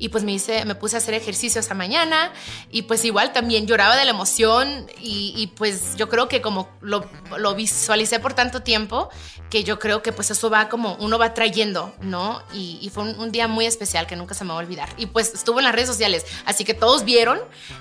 y 0.00 0.08
pues 0.08 0.24
me, 0.24 0.32
hice, 0.32 0.64
me 0.64 0.74
puse 0.74 0.96
a 0.96 0.98
hacer 0.98 1.14
ejercicio 1.14 1.60
esa 1.60 1.74
mañana 1.74 2.32
y 2.70 2.82
pues 2.82 3.04
igual 3.04 3.32
también 3.32 3.66
lloraba 3.66 3.96
de 3.96 4.06
la 4.06 4.10
emoción 4.10 4.86
y, 4.98 5.52
pues 5.56 5.94
yo 5.96 6.08
creo 6.08 6.26
que 6.26 6.40
como 6.40 6.70
lo, 6.80 7.08
lo, 7.38 7.54
visualicé 7.54 8.18
por 8.18 8.32
tanto 8.32 8.62
tiempo 8.62 9.10
que 9.50 9.62
yo 9.62 9.78
creo 9.78 10.02
que 10.02 10.12
pues 10.12 10.30
eso 10.30 10.48
va 10.48 10.70
como 10.70 10.94
uno 11.00 11.18
va 11.18 11.34
trayendo, 11.34 11.94
¿no? 12.00 12.42
Y, 12.54 12.90
fue 12.94 13.04
un, 13.04 13.30
día 13.30 13.46
muy 13.46 13.66
especial 13.66 14.06
que 14.06 14.16
nunca 14.16 14.34
se 14.34 14.42
me 14.44 14.50
va 14.50 14.56
a 14.56 14.58
olvidar. 14.58 14.88
Y 14.96 15.06
pues 15.06 15.34
estuvo 15.34 15.58
en 15.58 15.64
las 15.64 15.74
redes 15.74 15.88
sociales, 15.88 16.24
así 16.46 16.64
que 16.64 16.72
todos 16.72 17.04
vieron 17.04 17.38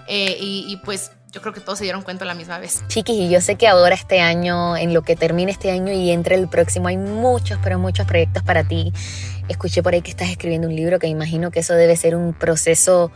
eh, 0.07 0.37
y, 0.41 0.65
y 0.67 0.77
pues 0.77 1.11
yo 1.31 1.41
creo 1.41 1.53
que 1.53 1.61
todos 1.61 1.77
se 1.77 1.83
dieron 1.83 2.01
cuenta 2.01 2.23
a 2.25 2.27
la 2.27 2.33
misma 2.33 2.59
vez. 2.59 2.83
Chiquis, 2.87 3.15
y 3.15 3.29
yo 3.29 3.41
sé 3.41 3.55
que 3.55 3.67
ahora 3.67 3.93
este 3.93 4.19
año, 4.19 4.75
en 4.75 4.93
lo 4.93 5.03
que 5.03 5.15
termine 5.15 5.51
este 5.51 5.71
año 5.71 5.93
y 5.93 6.11
entre 6.11 6.35
el 6.35 6.47
próximo, 6.47 6.87
hay 6.87 6.97
muchos, 6.97 7.59
pero 7.63 7.77
muchos 7.77 8.07
proyectos 8.07 8.43
para 8.43 8.63
ti. 8.63 8.91
Escuché 9.47 9.83
por 9.83 9.93
ahí 9.93 10.01
que 10.01 10.11
estás 10.11 10.29
escribiendo 10.29 10.67
un 10.67 10.75
libro, 10.75 10.99
que 10.99 11.07
imagino 11.07 11.51
que 11.51 11.59
eso 11.59 11.73
debe 11.73 11.95
ser 11.95 12.15
un 12.15 12.33
proceso 12.33 13.11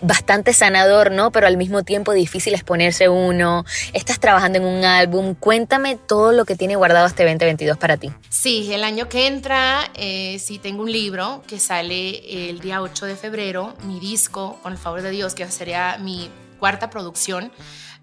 bastante 0.00 0.52
sanador, 0.52 1.10
¿no? 1.10 1.32
Pero 1.32 1.46
al 1.46 1.56
mismo 1.56 1.82
tiempo 1.82 2.12
difícil 2.12 2.54
exponerse 2.54 3.08
uno. 3.08 3.64
Estás 3.94 4.20
trabajando 4.20 4.58
en 4.58 4.64
un 4.64 4.84
álbum. 4.84 5.34
Cuéntame 5.34 5.96
todo 5.96 6.32
lo 6.32 6.44
que 6.44 6.54
tiene 6.54 6.76
guardado 6.76 7.06
este 7.06 7.24
2022 7.24 7.78
para 7.78 7.96
ti. 7.96 8.10
Sí, 8.28 8.70
el 8.72 8.84
año 8.84 9.08
que 9.08 9.26
entra, 9.26 9.90
eh, 9.94 10.38
sí 10.38 10.58
tengo 10.58 10.82
un 10.82 10.92
libro 10.92 11.42
que 11.46 11.58
sale 11.58 12.50
el 12.50 12.60
día 12.60 12.82
8 12.82 13.06
de 13.06 13.16
febrero, 13.16 13.74
mi 13.84 13.98
disco, 13.98 14.58
con 14.62 14.72
el 14.72 14.78
favor 14.78 15.00
de 15.00 15.10
Dios, 15.10 15.34
que 15.34 15.50
sería 15.50 15.96
mi 15.98 16.30
cuarta 16.58 16.90
producción. 16.90 17.52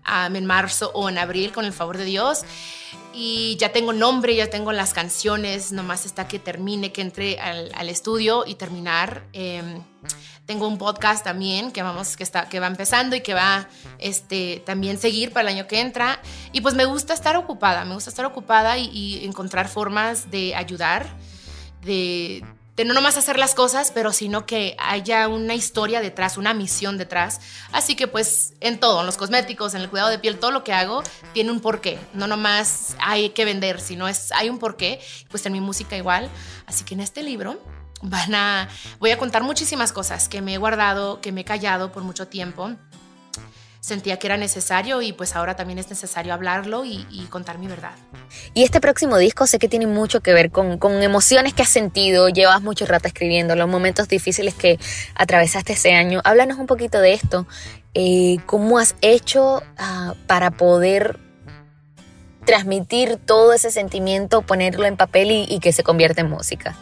en 0.06 0.46
marzo 0.46 0.92
o 0.94 1.08
en 1.08 1.18
abril, 1.18 1.54
con 1.54 1.64
el 1.64 1.72
favor 1.72 1.98
de 1.98 2.04
Dios. 2.04 2.44
Y 3.14 3.56
ya 3.58 3.72
tengo 3.72 3.94
nombre, 3.94 4.36
ya 4.36 4.50
tengo 4.50 4.72
las 4.72 4.94
canciones, 4.94 5.72
nomás 5.72 6.06
está 6.06 6.28
que 6.28 6.40
termine, 6.40 6.92
que 6.92 7.02
entre 7.02 7.40
al, 7.40 7.88
estudio 7.88 8.44
y 8.46 8.56
terminar. 8.56 9.24
Em, 9.34 9.82
tengo 10.46 10.68
un 10.68 10.78
podcast 10.78 11.24
también 11.24 11.72
que 11.72 11.84
vamos 11.84 12.18
que 12.18 12.24
está 12.24 12.50
que 12.50 12.60
va 12.60 12.68
empezando 12.68 13.16
y 13.16 13.22
que 13.22 13.34
va 13.34 13.70
este 13.98 14.62
también 14.66 14.98
seguir 14.98 15.32
para 15.32 15.50
el 15.50 15.56
año 15.56 15.68
que 15.68 15.80
entra 15.80 16.20
y 16.52 16.60
pues 16.60 16.76
me 16.76 16.84
gusta 16.84 17.14
estar 17.14 17.38
ocupada, 17.38 17.86
me 17.86 17.94
gusta 17.94 18.10
estar 18.10 18.26
ocupada 18.26 18.78
y, 18.78 18.90
y 18.90 19.26
encontrar 19.26 19.70
formas 19.70 20.32
de 20.32 20.54
ayudar 20.56 21.08
de 21.82 22.44
de 22.76 22.86
no 22.86 22.94
nomás 22.94 23.18
hacer 23.18 23.38
las 23.38 23.54
cosas, 23.54 23.92
pero 23.92 24.12
sino 24.12 24.46
que 24.46 24.76
haya 24.80 25.28
una 25.28 25.54
historia 25.54 26.02
detrás, 26.02 26.38
una 26.38 26.54
misión 26.54 26.98
detrás. 26.98 27.40
Así 27.72 27.96
que 27.96 28.08
pues 28.08 28.54
en 28.62 28.80
todo, 28.80 29.02
en 29.02 29.06
los 29.06 29.18
cosméticos, 29.18 29.76
en 29.76 29.82
el 29.82 29.90
cuidado 29.90 30.10
de 30.10 30.20
piel, 30.20 30.40
todo 30.40 30.52
lo 30.52 30.64
que 30.64 30.74
hago 30.74 31.04
tiene 31.34 31.52
un 31.52 31.60
porqué. 31.60 32.00
No 32.14 32.28
nomás 32.28 32.96
hay 33.00 33.30
que 33.30 33.46
vender, 33.46 33.80
sino 33.80 34.08
es 34.08 34.32
hay 34.32 34.50
un 34.50 34.58
porqué. 34.58 35.00
Pues 35.30 35.46
en 35.46 35.54
mi 35.54 35.62
música 35.62 35.96
igual. 35.96 36.30
Así 36.66 36.84
que 36.84 36.96
en 36.96 37.02
este 37.02 37.22
libro 37.22 37.62
van 38.02 38.36
a 38.36 38.70
voy 39.00 39.12
a 39.12 39.18
contar 39.18 39.44
muchísimas 39.44 39.92
cosas 39.92 40.28
que 40.28 40.42
me 40.42 40.56
he 40.56 40.58
guardado, 40.58 41.22
que 41.22 41.32
me 41.32 41.42
he 41.42 41.46
callado 41.46 41.92
por 41.92 42.04
mucho 42.04 42.28
tiempo 42.28 42.72
sentía 43.84 44.18
que 44.18 44.28
era 44.28 44.38
necesario 44.38 45.02
y 45.02 45.12
pues 45.12 45.36
ahora 45.36 45.58
también 45.58 45.78
es 45.78 45.90
necesario 45.90 46.34
hablarlo 46.34 46.86
y, 46.86 47.06
contar 47.30 47.58
mi 47.60 47.68
verdad. 47.68 47.92
Y 48.54 48.64
este 48.64 48.80
próximo 48.80 49.18
disco 49.18 49.46
sé 49.46 49.60
que 49.60 49.68
tiene 49.68 49.88
mucho 49.88 50.22
que 50.22 50.32
ver 50.34 50.52
con, 50.52 50.80
emociones 51.04 51.54
que 51.54 51.64
has 51.64 51.70
sentido, 51.70 52.30
llevas 52.30 52.62
mucho 52.62 52.86
rato 52.86 53.10
escribiendo, 53.10 53.58
los 53.58 53.68
momentos 53.68 54.08
difíciles 54.08 54.54
que 54.54 54.80
atravesaste 55.16 55.74
ese 55.74 55.94
año. 55.96 56.22
Háblanos 56.24 56.60
un 56.60 56.66
poquito 56.66 57.02
de 57.02 57.14
esto. 57.14 57.46
Eh, 57.94 58.38
¿Cómo 58.46 58.80
has 58.80 58.96
hecho 59.02 59.62
ah, 59.78 60.14
para 60.28 60.52
poder 60.52 61.20
transmitir 62.46 63.18
todo 63.18 63.52
ese 63.52 63.70
sentimiento, 63.70 64.44
ponerlo 64.44 64.86
en 64.86 64.96
papel 64.96 65.30
y, 65.30 65.46
y 65.50 65.60
que 65.60 65.74
se 65.74 65.84
convierta 65.84 66.22
en 66.22 66.30
música? 66.30 66.78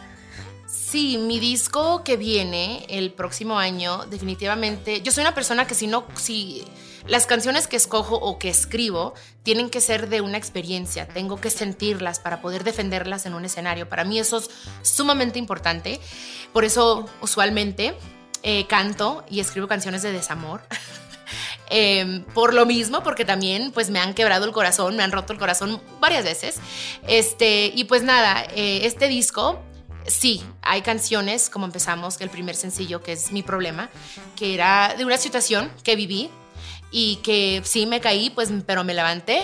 Sí, 0.68 1.18
mi 1.18 1.40
disco 1.40 2.04
que 2.04 2.16
viene 2.16 2.86
el 2.88 3.12
próximo 3.12 3.58
año, 3.58 4.04
definitivamente. 4.06 5.02
Yo 5.02 5.10
soy 5.10 5.22
una 5.22 5.34
persona 5.34 5.66
que 5.66 5.74
si 5.74 5.88
no, 5.88 6.06
si 6.14 6.64
las 7.06 7.26
canciones 7.26 7.66
que 7.66 7.76
escojo 7.76 8.16
o 8.16 8.38
que 8.38 8.48
escribo 8.48 9.14
tienen 9.42 9.70
que 9.70 9.80
ser 9.80 10.08
de 10.08 10.20
una 10.20 10.38
experiencia, 10.38 11.08
tengo 11.08 11.40
que 11.40 11.50
sentirlas 11.50 12.20
para 12.20 12.40
poder 12.40 12.64
defenderlas 12.64 13.26
en 13.26 13.34
un 13.34 13.44
escenario. 13.44 13.88
Para 13.88 14.04
mí 14.04 14.18
eso 14.18 14.38
es 14.38 14.50
sumamente 14.82 15.38
importante. 15.38 16.00
Por 16.52 16.64
eso 16.64 17.08
usualmente 17.20 17.94
eh, 18.42 18.66
canto 18.66 19.24
y 19.30 19.40
escribo 19.40 19.68
canciones 19.68 20.02
de 20.02 20.12
desamor. 20.12 20.62
Em, 21.74 22.22
por 22.34 22.52
lo 22.52 22.66
mismo, 22.66 23.02
porque 23.02 23.24
también 23.24 23.72
pues 23.72 23.88
me 23.88 23.98
han 23.98 24.12
quebrado 24.12 24.44
el 24.44 24.52
corazón, 24.52 24.94
me 24.94 25.02
han 25.02 25.10
roto 25.10 25.32
el 25.32 25.38
corazón 25.38 25.80
varias 26.00 26.22
veces. 26.22 26.56
Este, 27.08 27.72
y 27.74 27.84
pues 27.84 28.02
nada, 28.02 28.44
eh, 28.54 28.80
este 28.82 29.08
disco 29.08 29.58
sí, 30.06 30.42
hay 30.60 30.82
canciones, 30.82 31.48
como 31.48 31.64
empezamos, 31.64 32.20
el 32.20 32.28
primer 32.28 32.56
sencillo, 32.56 33.02
que 33.02 33.12
es 33.12 33.32
Mi 33.32 33.42
Problema, 33.42 33.88
que 34.36 34.52
era 34.52 34.94
de 34.96 35.06
una 35.06 35.16
situación 35.16 35.72
que 35.82 35.96
viví 35.96 36.30
y 36.92 37.16
que 37.16 37.62
sí 37.64 37.86
me 37.86 38.00
caí, 38.00 38.30
pues, 38.30 38.52
pero 38.66 38.84
me 38.84 38.94
levanté. 38.94 39.42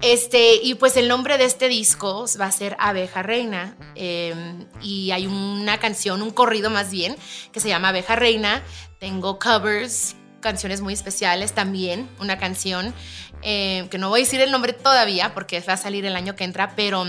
Este, 0.00 0.56
y 0.56 0.74
pues 0.74 0.96
el 0.96 1.08
nombre 1.08 1.38
de 1.38 1.44
este 1.44 1.68
disco 1.68 2.26
va 2.40 2.46
a 2.46 2.52
ser 2.52 2.76
Abeja 2.78 3.22
Reina. 3.22 3.76
Em, 3.94 4.66
y 4.82 5.10
hay 5.10 5.26
una 5.26 5.78
canción, 5.78 6.22
un 6.22 6.30
corrido 6.30 6.70
más 6.70 6.90
bien, 6.90 7.16
que 7.52 7.60
se 7.60 7.68
llama 7.68 7.88
Abeja 7.88 8.16
Reina. 8.16 8.62
Tengo 8.98 9.38
covers, 9.38 10.16
canciones 10.40 10.80
muy 10.80 10.94
especiales 10.94 11.52
también. 11.52 12.08
Una 12.20 12.38
canción 12.38 12.94
em, 13.42 13.88
que 13.88 13.98
no 13.98 14.08
voy 14.08 14.20
a 14.20 14.24
decir 14.24 14.40
el 14.40 14.50
nombre 14.50 14.72
todavía 14.72 15.34
porque 15.34 15.60
va 15.60 15.74
a 15.74 15.76
salir 15.76 16.04
el 16.06 16.16
año 16.16 16.34
que 16.34 16.44
entra, 16.44 16.74
pero 16.74 17.04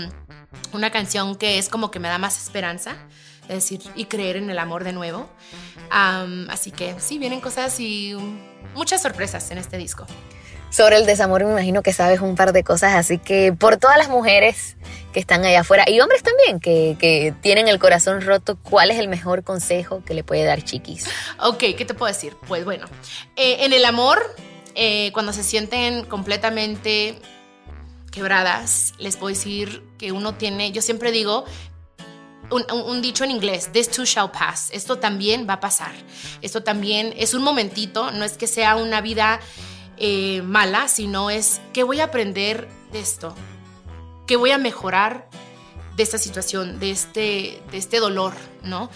una 0.72 0.90
canción 0.90 1.36
que 1.36 1.58
es 1.58 1.68
como 1.68 1.90
que 1.90 1.98
me 1.98 2.08
da 2.08 2.18
más 2.18 2.42
esperanza. 2.42 2.96
Es 3.48 3.54
decir, 3.54 3.80
y 3.94 4.06
creer 4.06 4.36
en 4.36 4.50
el 4.50 4.58
amor 4.58 4.82
de 4.84 4.92
nuevo. 4.92 5.28
así 5.90 6.72
que 6.72 6.96
sí, 6.98 7.18
vienen 7.18 7.40
cosas 7.40 7.78
y 7.78 8.14
muchas 8.74 9.02
sorpresas 9.02 9.50
en 9.50 9.58
este 9.58 9.78
disco. 9.78 10.06
Sobre 10.70 10.96
el 10.96 11.06
desamor 11.06 11.44
me 11.44 11.52
imagino 11.52 11.82
que 11.82 11.92
sabes 11.92 12.20
un 12.20 12.34
par 12.34 12.52
de 12.52 12.64
cosas, 12.64 12.94
así 12.94 13.18
que 13.18 13.52
por 13.52 13.76
todas 13.76 13.96
las 13.96 14.08
mujeres 14.08 14.76
que 15.12 15.20
están 15.20 15.44
allá 15.44 15.60
afuera 15.60 15.84
y 15.86 16.00
hombres 16.00 16.22
también 16.22 16.60
que, 16.60 17.32
tienen 17.40 17.68
el 17.68 17.78
corazón 17.78 18.20
roto, 18.20 18.58
¿cuál 18.62 18.90
es 18.90 18.98
el 18.98 19.08
mejor 19.08 19.44
consejo 19.44 20.02
que 20.04 20.12
le 20.12 20.24
puede 20.24 20.44
dar 20.44 20.62
Chiquis? 20.62 21.06
Ok, 21.40 21.58
¿qué 21.78 21.84
te 21.86 21.94
puedo 21.94 22.12
decir? 22.12 22.36
Pues 22.46 22.64
bueno, 22.64 22.86
eh, 23.36 23.64
en 23.64 23.72
el 23.72 23.84
amor, 23.84 24.18
eh, 24.74 25.12
cuando 25.12 25.32
se 25.32 25.42
sienten 25.42 26.04
completamente 26.04 27.18
quebradas, 28.12 28.92
les 28.98 29.16
puedo 29.16 29.34
decir 29.34 29.82
que 29.98 30.12
uno 30.12 30.34
tiene, 30.34 30.72
yo 30.72 30.82
siempre 30.82 31.12
digo 31.12 31.44
un, 32.50 33.02
dicho 33.02 33.24
en 33.24 33.30
inglés, 33.30 33.70
this 33.72 33.90
too 33.90 34.04
shall 34.04 34.30
pass. 34.30 34.70
Esto 34.72 34.98
también 34.98 35.46
va 35.48 35.54
a 35.54 35.60
pasar. 35.60 35.92
Esto 36.42 36.62
también 36.62 37.14
es 37.16 37.34
un 37.34 37.42
momentito, 37.42 38.10
no 38.10 38.24
es 38.24 38.36
que 38.36 38.46
sea 38.46 38.76
una 38.76 39.00
vida 39.00 39.40
eh, 39.98 40.42
mala, 40.42 40.88
sino 40.88 41.30
es 41.30 41.60
que 41.72 41.82
voy 41.82 42.00
a 42.00 42.04
aprender 42.04 42.68
de 42.92 43.00
esto, 43.00 43.34
que 44.26 44.36
voy 44.36 44.50
a 44.50 44.58
mejorar 44.58 45.28
de 45.96 46.02
esta 46.02 46.18
situación, 46.18 46.78
de 46.78 46.90
este, 46.90 47.62
de 47.70 47.78
este 47.78 47.98
dolor, 47.98 48.34
¿no? 48.62 48.90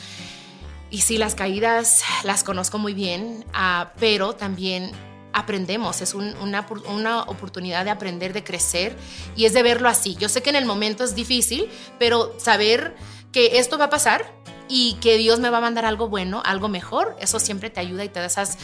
Y 0.91 1.03
sí, 1.03 1.19
las 1.19 1.35
caídas 1.35 2.03
las 2.25 2.45
conozco 2.45 2.79
muy 2.79 2.95
bien, 2.95 3.45
ah, 3.55 3.93
pero 3.99 4.35
también 4.35 4.91
aprendemos, 5.33 6.01
es 6.01 6.15
una, 6.15 6.67
una, 6.89 7.23
oportunidad 7.23 7.85
de 7.85 7.91
aprender, 7.91 8.33
de 8.33 8.43
crecer 8.43 8.97
y 9.37 9.45
es 9.45 9.53
de 9.53 9.63
verlo 9.63 9.89
así. 9.89 10.17
Yo 10.17 10.29
sé 10.29 10.43
que 10.43 10.51
en 10.51 10.57
el 10.57 10.67
momento 10.67 11.05
es 11.05 11.15
difícil, 11.15 11.69
pero 11.99 12.35
saber 12.39 12.97
que 13.33 13.59
esto 13.59 13.79
va 13.79 13.87
a 13.87 13.91
pasar 13.91 14.25
y 14.69 14.95
que 15.01 15.17
Dios 15.17 15.41
me 15.41 15.51
va 15.51 15.59
a 15.59 15.61
mandar 15.61 15.85
algo 15.85 16.09
bueno, 16.09 16.43
algo 16.45 16.69
mejor, 16.69 17.17
eso 17.21 17.41
siempre 17.41 17.71
te 17.71 17.81
ayuda 17.81 18.05
y 18.05 18.09
te 18.09 18.21
da 18.21 18.27
esas, 18.27 18.57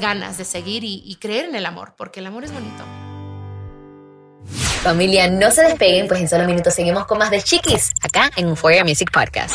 ganas 0.00 0.38
de 0.38 0.44
seguir 0.44 0.84
y, 0.84 1.02
y 1.04 1.16
creer 1.16 1.46
en 1.46 1.56
el 1.56 1.66
amor, 1.66 1.94
porque 1.96 2.20
el 2.20 2.26
amor 2.26 2.44
es 2.44 2.52
bonito. 2.52 2.84
Familia, 4.82 5.28
no 5.28 5.50
se 5.50 5.62
despeguen, 5.62 6.06
pues 6.06 6.20
en 6.20 6.28
solo 6.28 6.44
minutos 6.44 6.74
seguimos 6.74 7.06
con 7.06 7.18
más 7.18 7.30
de 7.30 7.42
Chiquis, 7.42 7.92
acá 8.02 8.30
en 8.36 8.46
Euphoria 8.46 8.84
Music 8.84 9.10
Podcast 9.12 9.54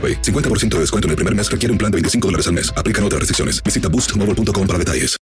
AroPay. 0.00 0.22
50% 0.22 0.76
de 0.76 0.80
descuento 0.80 1.06
en 1.06 1.10
el 1.10 1.16
primer 1.16 1.34
mes 1.34 1.50
requiere 1.50 1.72
un 1.72 1.78
plan 1.78 1.90
de 1.90 1.96
25 1.96 2.28
dólares 2.28 2.46
al 2.46 2.54
mes. 2.54 2.72
Aplican 2.74 3.04
otras 3.04 3.20
restricciones. 3.20 3.62
Visita 3.62 3.88
boostmobile.com 3.88 4.66
para 4.66 4.78
detalles. 4.78 5.16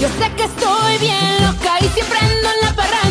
Yo 0.00 0.08
sé 0.08 0.30
que 0.36 0.44
estoy 0.44 0.98
bien 1.00 1.16
loca 1.40 1.78
y 1.80 1.88
siempre 1.88 2.18
ando 2.18 2.48
en 2.50 2.60
la 2.66 2.76
parranda 2.76 3.05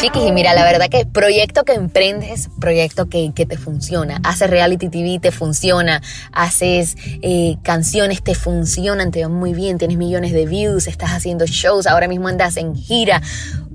Chiquis, 0.00 0.22
y 0.26 0.32
mira, 0.32 0.54
la 0.54 0.64
verdad 0.64 0.88
que 0.88 1.04
proyecto 1.04 1.64
que 1.64 1.74
emprendes, 1.74 2.48
proyecto 2.58 3.10
que, 3.10 3.32
que 3.34 3.44
te 3.44 3.58
funciona. 3.58 4.18
Haces 4.24 4.48
reality 4.48 4.88
TV, 4.88 5.18
te 5.20 5.30
funciona. 5.30 6.00
Haces 6.32 6.96
eh, 7.20 7.56
canciones, 7.62 8.22
te 8.22 8.34
funcionan, 8.34 9.10
te 9.10 9.20
van 9.20 9.34
muy 9.34 9.52
bien. 9.52 9.76
Tienes 9.76 9.98
millones 9.98 10.32
de 10.32 10.46
views, 10.46 10.86
estás 10.86 11.10
haciendo 11.10 11.44
shows, 11.44 11.86
ahora 11.86 12.08
mismo 12.08 12.28
andas 12.28 12.56
en 12.56 12.74
gira. 12.74 13.20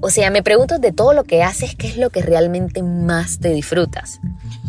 O 0.01 0.09
sea, 0.09 0.31
me 0.31 0.41
pregunto 0.41 0.79
de 0.79 0.91
todo 0.91 1.13
lo 1.13 1.23
que 1.23 1.43
haces, 1.43 1.75
¿qué 1.75 1.88
es 1.88 1.97
lo 1.97 2.09
que 2.09 2.21
realmente 2.21 2.81
más 2.81 3.39
te 3.39 3.49
disfrutas? 3.49 4.19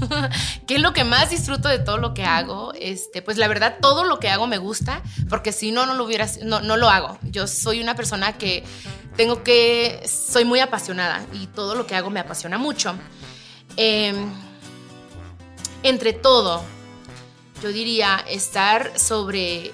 ¿Qué 0.66 0.76
es 0.76 0.80
lo 0.80 0.92
que 0.92 1.04
más 1.04 1.30
disfruto 1.30 1.68
de 1.68 1.78
todo 1.78 1.96
lo 1.98 2.12
que 2.14 2.24
hago? 2.24 2.74
Este, 2.74 3.22
pues 3.22 3.38
la 3.38 3.48
verdad, 3.48 3.76
todo 3.80 4.04
lo 4.04 4.18
que 4.18 4.28
hago 4.28 4.46
me 4.46 4.58
gusta, 4.58 5.02
porque 5.28 5.52
si 5.52 5.72
no, 5.72 5.86
no 5.86 5.94
lo 5.94 6.04
hubiera, 6.04 6.26
no, 6.42 6.60
no 6.60 6.76
lo 6.76 6.90
hago. 6.90 7.18
Yo 7.22 7.46
soy 7.46 7.80
una 7.80 7.94
persona 7.96 8.34
que 8.34 8.62
tengo 9.16 9.42
que, 9.42 10.06
soy 10.06 10.44
muy 10.44 10.60
apasionada 10.60 11.24
y 11.32 11.46
todo 11.46 11.74
lo 11.74 11.86
que 11.86 11.94
hago 11.94 12.10
me 12.10 12.20
apasiona 12.20 12.58
mucho. 12.58 12.94
Eh, 13.76 14.14
entre 15.82 16.12
todo, 16.12 16.62
yo 17.62 17.70
diría 17.70 18.24
estar 18.28 18.98
sobre 18.98 19.72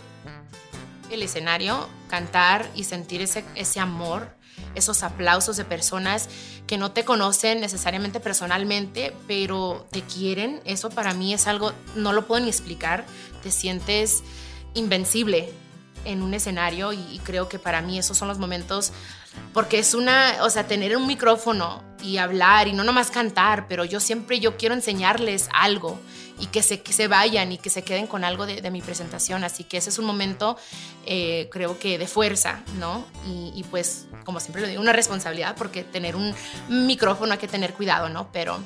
el 1.11 1.23
escenario, 1.23 1.89
cantar 2.09 2.71
y 2.75 2.85
sentir 2.85 3.21
ese, 3.21 3.45
ese 3.55 3.81
amor, 3.81 4.37
esos 4.75 5.03
aplausos 5.03 5.57
de 5.57 5.65
personas 5.65 6.29
que 6.67 6.79
no 6.79 6.93
te 6.93 7.05
conocen 7.05 7.61
necesariamente 7.61 8.21
personalmente, 8.21 9.15
pero 9.27 9.87
te 9.91 10.03
quieren. 10.03 10.61
Eso 10.65 10.91
para 10.91 11.13
mí 11.15 11.35
es 11.35 11.47
algo, 11.47 11.73
no 11.97 12.13
lo 12.13 12.27
puedo 12.27 12.43
ni 12.43 12.49
explicar. 12.49 13.05
Te 13.43 13.51
sientes 13.51 14.23
invencible 14.75 15.53
en 16.05 16.23
un 16.23 16.35
escenario 16.35 16.93
y 16.93 17.21
creo 17.25 17.49
que 17.49 17.59
para 17.59 17.83
mí 17.83 17.99
esos 17.99 18.17
son 18.17 18.29
los 18.29 18.39
momentos 18.39 18.93
porque 19.53 19.79
es 19.79 19.95
una, 19.95 20.37
o 20.42 20.51
sea, 20.51 20.66
tener 20.66 20.97
un 20.97 21.07
micrófono 21.07 21.83
y 22.03 22.18
hablar 22.18 22.68
y 22.68 22.73
no 22.73 22.85
nomás 22.85 23.11
cantar, 23.11 23.66
pero 23.68 23.85
yo 23.85 24.01
siempre 24.01 24.40
yo 24.40 24.57
quiero 24.57 24.75
enseñarles 24.75 25.49
algo 25.55 25.99
y 26.38 26.47
que 26.47 26.62
se, 26.62 26.81
que 26.81 26.92
se 26.92 27.07
vayan 27.07 27.53
y 27.53 27.59
que 27.59 27.71
se 27.71 27.83
queden 27.83 28.07
con 28.07 28.25
algo 28.25 28.47
de, 28.47 28.61
de 28.61 28.71
mi 28.71 28.83
presentación. 28.83 29.45
Así 29.45 29.64
que 29.64 29.77
ese 29.77 29.90
es 29.90 29.99
un 29.99 30.07
momento, 30.07 30.57
eh, 31.07 31.49
creo 31.53 31.79
que 31.79 31.99
de 31.99 32.07
fuerza, 32.07 32.61
¿no? 32.79 33.05
Y, 33.27 33.53
y, 33.55 33.64
pues, 33.64 34.07
como 34.25 34.40
siempre 34.40 34.62
lo 34.62 34.68
digo, 34.68 34.81
una 34.81 34.92
responsabilidad 34.92 35.55
porque 35.57 35.85
tener 35.85 36.16
un 36.16 36.35
micrófono 36.68 37.33
hay 37.33 37.38
que 37.38 37.49
tener 37.49 37.75
cuidado, 37.75 38.09
¿no? 38.09 38.29
Pero 38.33 38.59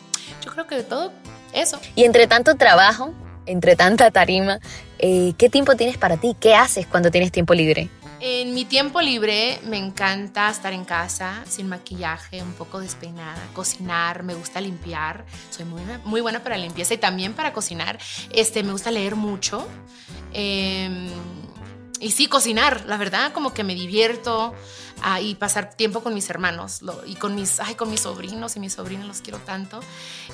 yo 0.43 0.51
creo 0.53 0.67
que 0.67 0.83
todo 0.83 1.13
eso. 1.53 1.79
Y 1.95 2.05
entre 2.05 2.27
tanto 2.27 2.55
trabajo, 2.55 3.13
entre 3.45 3.77
tanta 3.77 4.11
tarima, 4.11 4.61
eh, 4.99 5.35
¿qué 5.37 5.51
tiempo 5.51 5.77
tienes 5.77 5.99
para 5.99 6.17
ti? 6.17 6.37
¿Qué 6.39 6.55
haces 6.55 6.87
cuando 6.87 7.11
tienes 7.11 7.33
tiempo 7.33 7.53
libre? 7.55 7.91
En 8.21 8.55
mi 8.55 8.65
tiempo 8.65 9.03
libre 9.03 9.61
me 9.65 9.77
encanta 9.77 10.49
estar 10.49 10.73
en 10.73 10.85
casa 10.85 11.45
sin 11.47 11.69
maquillaje, 11.69 12.43
un 12.43 12.55
poco 12.55 12.81
despeinada, 12.81 13.41
cocinar, 13.53 14.23
me 14.23 14.35
gusta 14.35 14.61
limpiar, 14.61 15.27
soy 15.51 15.67
muy, 15.67 15.83
muy 16.05 16.23
buena 16.23 16.43
para 16.43 16.57
limpieza 16.57 16.95
y 16.95 16.99
también 16.99 17.35
para 17.35 17.53
cocinar. 17.53 17.99
Este, 18.31 18.63
me 18.63 18.73
gusta 18.73 18.91
leer 18.91 19.17
mucho. 19.17 19.69
Eh, 20.33 21.11
y 22.01 22.11
sí, 22.11 22.27
cocinar, 22.27 22.85
la 22.87 22.97
verdad, 22.97 23.33
como 23.33 23.53
que 23.53 23.65
me 23.65 23.75
divierto 23.75 24.55
ah, 25.03 25.21
y 25.21 25.35
pasar 25.35 25.75
tiempo 25.75 26.03
con 26.03 26.15
mis 26.15 26.29
hermanos 26.31 26.81
y 27.07 27.15
con 27.17 27.35
mis, 27.35 27.61
ay, 27.61 27.75
con 27.75 27.91
mis 27.91 28.01
sobrinos 28.01 28.57
y 28.57 28.61
mis 28.61 28.75
sobrinos 28.75 29.07
los 29.07 29.21
quiero 29.21 29.39
tanto. 29.39 29.81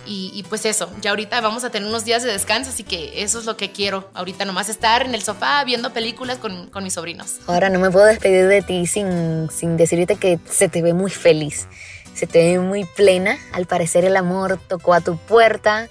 Y, 0.07 0.31
y, 0.35 0.43
pues 0.45 0.65
eso, 0.65 0.91
ya 1.01 1.11
ahorita 1.11 1.41
vamos 1.41 1.65
a 1.65 1.71
tener 1.71 1.89
unos 1.89 2.05
días 2.05 2.23
de 2.23 2.33
descanso, 2.33 2.71
así 2.71 2.85
que 2.85 3.23
eso 3.23 3.39
es 3.39 3.45
lo 3.45 3.57
que 3.57 3.73
quiero. 3.73 4.11
Ahorita 4.15 4.45
nomás 4.45 4.69
estar 4.69 5.03
en 5.05 5.15
el 5.15 5.23
sofá 5.23 5.63
viendo 5.65 5.93
películas 5.93 6.39
con, 6.39 6.69
con 6.69 6.85
mis 6.85 6.95
sobrinos. 6.95 7.39
Ahora 7.47 7.69
no 7.69 7.79
me 7.79 7.91
puedo 7.91 8.07
despedir 8.07 8.49
de 8.49 8.63
ti 8.63 8.87
sin, 8.87 9.51
sin 9.51 9.77
decirte 9.77 10.17
que 10.17 10.39
se 10.49 10.69
te 10.69 10.83
ve 10.83 10.95
muy 10.95 11.11
feliz, 11.11 11.67
se 12.15 12.27
te 12.27 12.53
ve 12.53 12.59
muy 12.59 12.85
plena. 12.85 13.37
Al 13.53 13.67
parecer 13.67 14.05
el 14.05 14.17
amor 14.17 14.59
tocó 14.69 14.95
a 14.95 15.01
tu 15.01 15.17
puerta 15.17 15.89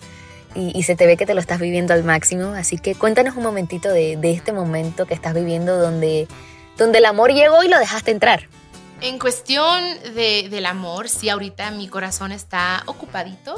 y, 0.55 0.77
y, 0.77 0.83
se 0.83 0.95
te 0.95 1.07
ve 1.07 1.17
que 1.17 1.25
te 1.25 1.33
lo 1.33 1.39
estás 1.39 1.59
viviendo 1.59 1.93
al 1.93 2.03
máximo. 2.03 2.53
Así 2.53 2.77
que 2.77 2.95
cuéntanos 2.95 3.35
un 3.35 3.43
momentito 3.43 3.89
de, 3.89 4.17
de 4.17 4.31
este 4.31 4.51
momento 4.51 5.05
que 5.05 5.13
estás 5.13 5.33
viviendo 5.33 5.77
donde, 5.77 6.27
donde 6.77 6.97
el 6.97 7.05
amor 7.05 7.33
llegó 7.33 7.63
y 7.63 7.69
lo 7.69 7.79
dejaste 7.79 8.11
entrar. 8.11 8.47
En 9.01 9.17
cuestión 9.17 9.83
de, 10.13 10.47
del 10.47 10.67
amor, 10.67 11.09
sí, 11.09 11.27
ahorita 11.27 11.71
mi 11.71 11.87
corazón 11.87 12.31
está 12.31 12.83
ocupadito. 12.85 13.55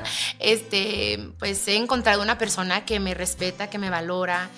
este, 0.38 1.32
pues 1.38 1.68
he 1.68 1.76
encontrado 1.76 2.22
una 2.22 2.38
persona 2.38 2.86
que 2.86 2.98
me 2.98 3.12
respeta, 3.12 3.68
que 3.68 3.76
me 3.76 3.90
valora, 3.90 4.48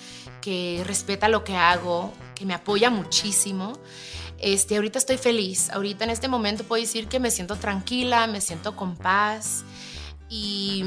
que 0.41 0.81
respeta 0.85 1.27
lo 1.27 1.43
que 1.43 1.57
hago, 1.57 2.13
que 2.35 2.45
me 2.45 2.53
apoya 2.53 2.89
muchísimo. 2.89 3.77
Este, 4.37 4.77
ahorita 4.77 4.97
estoy 4.99 5.17
feliz. 5.17 5.69
Ahorita 5.71 6.05
en 6.05 6.09
este 6.11 6.29
momento 6.29 6.63
puedo 6.63 6.81
decir 6.81 7.09
que 7.09 7.19
me 7.19 7.31
siento 7.31 7.57
tranquila, 7.57 8.25
me 8.25 8.39
siento 8.39 8.77
con 8.77 8.95
paz. 8.95 9.65
Y, 10.31 10.85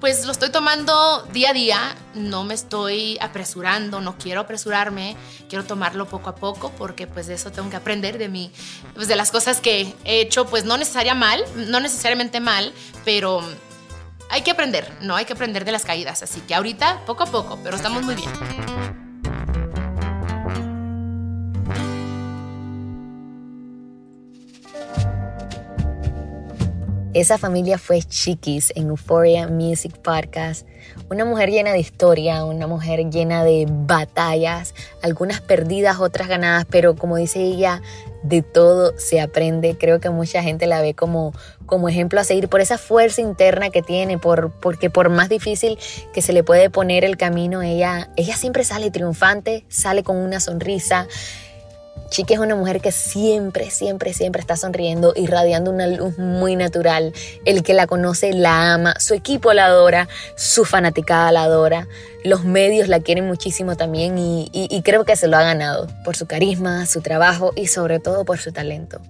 pues 0.00 0.24
lo 0.24 0.32
estoy 0.32 0.50
tomando 0.50 1.22
día 1.32 1.50
a 1.50 1.52
día, 1.52 1.94
no 2.14 2.42
me 2.42 2.54
estoy 2.54 3.18
apresurando, 3.20 4.00
no 4.00 4.16
quiero 4.16 4.40
apresurarme, 4.40 5.14
quiero 5.48 5.64
tomarlo 5.64 6.06
poco 6.06 6.30
a 6.30 6.34
poco 6.34 6.72
porque 6.72 7.06
pues 7.06 7.26
de 7.26 7.34
eso 7.34 7.52
tengo 7.52 7.68
que 7.68 7.76
aprender 7.76 8.16
de 8.16 8.28
mí, 8.28 8.50
pues 8.94 9.08
de 9.08 9.16
las 9.16 9.30
cosas 9.30 9.60
que 9.60 9.94
he 10.04 10.20
hecho, 10.22 10.46
pues 10.46 10.64
no 10.64 10.78
necesaria 10.78 11.14
mal, 11.14 11.44
no 11.54 11.80
necesariamente 11.80 12.40
mal, 12.40 12.72
pero 13.04 13.42
hay 14.30 14.40
que 14.40 14.52
aprender, 14.52 14.90
no 15.02 15.16
hay 15.16 15.26
que 15.26 15.34
aprender 15.34 15.66
de 15.66 15.72
las 15.72 15.84
caídas, 15.84 16.22
así 16.22 16.40
que 16.40 16.54
ahorita 16.54 17.04
poco 17.04 17.24
a 17.24 17.26
poco, 17.26 17.58
pero 17.62 17.76
estamos 17.76 18.02
muy 18.02 18.14
bien. 18.14 18.91
Esa 27.14 27.36
familia 27.36 27.76
fue 27.76 28.00
Chiquis 28.00 28.72
en 28.74 28.88
Euphoria 28.88 29.46
Music 29.46 29.98
Podcast. 29.98 30.66
Una 31.10 31.26
mujer 31.26 31.50
llena 31.50 31.74
de 31.74 31.78
historia, 31.78 32.42
una 32.42 32.66
mujer 32.66 33.10
llena 33.10 33.44
de 33.44 33.66
batallas, 33.68 34.74
algunas 35.02 35.42
perdidas, 35.42 36.00
otras 36.00 36.26
ganadas, 36.26 36.64
pero 36.70 36.96
como 36.96 37.16
dice 37.16 37.42
ella, 37.42 37.82
de 38.22 38.40
todo 38.40 38.98
se 38.98 39.20
aprende. 39.20 39.76
Creo 39.76 40.00
que 40.00 40.08
mucha 40.08 40.42
gente 40.42 40.66
la 40.66 40.80
ve 40.80 40.94
como, 40.94 41.34
como 41.66 41.90
ejemplo 41.90 42.18
a 42.18 42.24
seguir 42.24 42.48
por 42.48 42.62
esa 42.62 42.78
fuerza 42.78 43.20
interna 43.20 43.68
que 43.68 43.82
tiene, 43.82 44.16
por, 44.16 44.50
porque 44.50 44.88
por 44.88 45.10
más 45.10 45.28
difícil 45.28 45.78
que 46.14 46.22
se 46.22 46.32
le 46.32 46.42
puede 46.42 46.70
poner 46.70 47.04
el 47.04 47.18
camino, 47.18 47.60
ella, 47.60 48.08
ella 48.16 48.38
siempre 48.38 48.64
sale 48.64 48.90
triunfante, 48.90 49.66
sale 49.68 50.02
con 50.02 50.16
una 50.16 50.40
sonrisa. 50.40 51.06
Chiqui 52.12 52.34
es 52.34 52.40
una 52.40 52.54
mujer 52.54 52.82
que 52.82 52.92
siempre, 52.92 53.70
siempre, 53.70 54.12
siempre 54.12 54.42
está 54.42 54.54
sonriendo, 54.58 55.14
irradiando 55.16 55.70
una 55.70 55.86
luz 55.86 56.18
muy 56.18 56.56
natural. 56.56 57.14
El 57.46 57.62
que 57.62 57.72
la 57.72 57.86
conoce 57.86 58.34
la 58.34 58.74
ama, 58.74 59.00
su 59.00 59.14
equipo 59.14 59.54
la 59.54 59.64
adora, 59.64 60.10
su 60.36 60.66
fanaticada 60.66 61.32
la 61.32 61.44
adora. 61.44 61.88
Los 62.22 62.44
medios 62.44 62.88
la 62.88 63.00
quieren 63.00 63.26
muchísimo 63.26 63.78
también 63.78 64.18
y, 64.18 64.50
y, 64.52 64.68
y, 64.70 64.82
creo 64.82 65.06
que 65.06 65.16
se 65.16 65.26
lo 65.26 65.38
ha 65.38 65.42
ganado 65.42 65.86
por 66.04 66.14
su 66.14 66.26
carisma, 66.26 66.84
su 66.84 67.00
trabajo 67.00 67.52
y 67.56 67.68
sobre 67.68 67.98
todo 67.98 68.26
por 68.26 68.36
su 68.36 68.52
talento. 68.52 69.00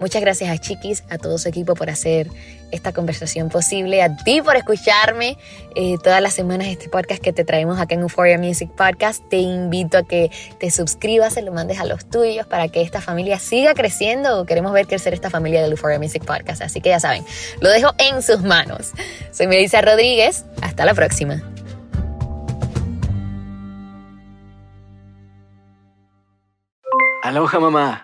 Muchas 0.00 0.20
gracias 0.22 0.50
a 0.50 0.58
Chiquis, 0.58 1.04
a 1.10 1.18
todo 1.18 1.38
su 1.38 1.48
equipo 1.48 1.74
por 1.74 1.90
hacer 1.90 2.28
esta 2.70 2.92
conversación 2.92 3.48
posible, 3.48 4.02
a 4.02 4.16
ti 4.16 4.42
por 4.42 4.56
escucharme 4.56 5.38
eh, 5.76 5.96
todas 6.02 6.20
las 6.20 6.34
semanas 6.34 6.66
este 6.66 6.88
podcast 6.88 7.22
que 7.22 7.32
te 7.32 7.44
traemos 7.44 7.78
acá 7.78 7.94
en 7.94 8.00
Euphoria 8.00 8.38
Music 8.38 8.70
Podcast. 8.70 9.22
Te 9.28 9.38
invito 9.38 9.98
a 9.98 10.02
que 10.02 10.30
te 10.58 10.70
suscribas, 10.70 11.34
se 11.34 11.42
lo 11.42 11.52
mandes 11.52 11.78
a 11.78 11.84
los 11.84 12.08
tuyos 12.08 12.46
para 12.46 12.68
que 12.68 12.82
esta 12.82 13.00
familia 13.00 13.38
siga 13.38 13.74
creciendo. 13.74 14.44
Queremos 14.46 14.72
ver 14.72 14.86
crecer 14.86 15.14
esta 15.14 15.30
familia 15.30 15.62
del 15.62 15.70
Euphoria 15.70 15.98
Music 15.98 16.24
Podcast, 16.24 16.62
así 16.62 16.80
que 16.80 16.88
ya 16.88 17.00
saben, 17.00 17.24
lo 17.60 17.70
dejo 17.70 17.92
en 17.98 18.22
sus 18.22 18.42
manos. 18.42 18.92
Soy 19.30 19.46
Melissa 19.46 19.80
Rodríguez, 19.80 20.44
hasta 20.60 20.84
la 20.84 20.94
próxima. 20.94 21.42
Aloha 27.24 27.58
mamá. 27.58 28.03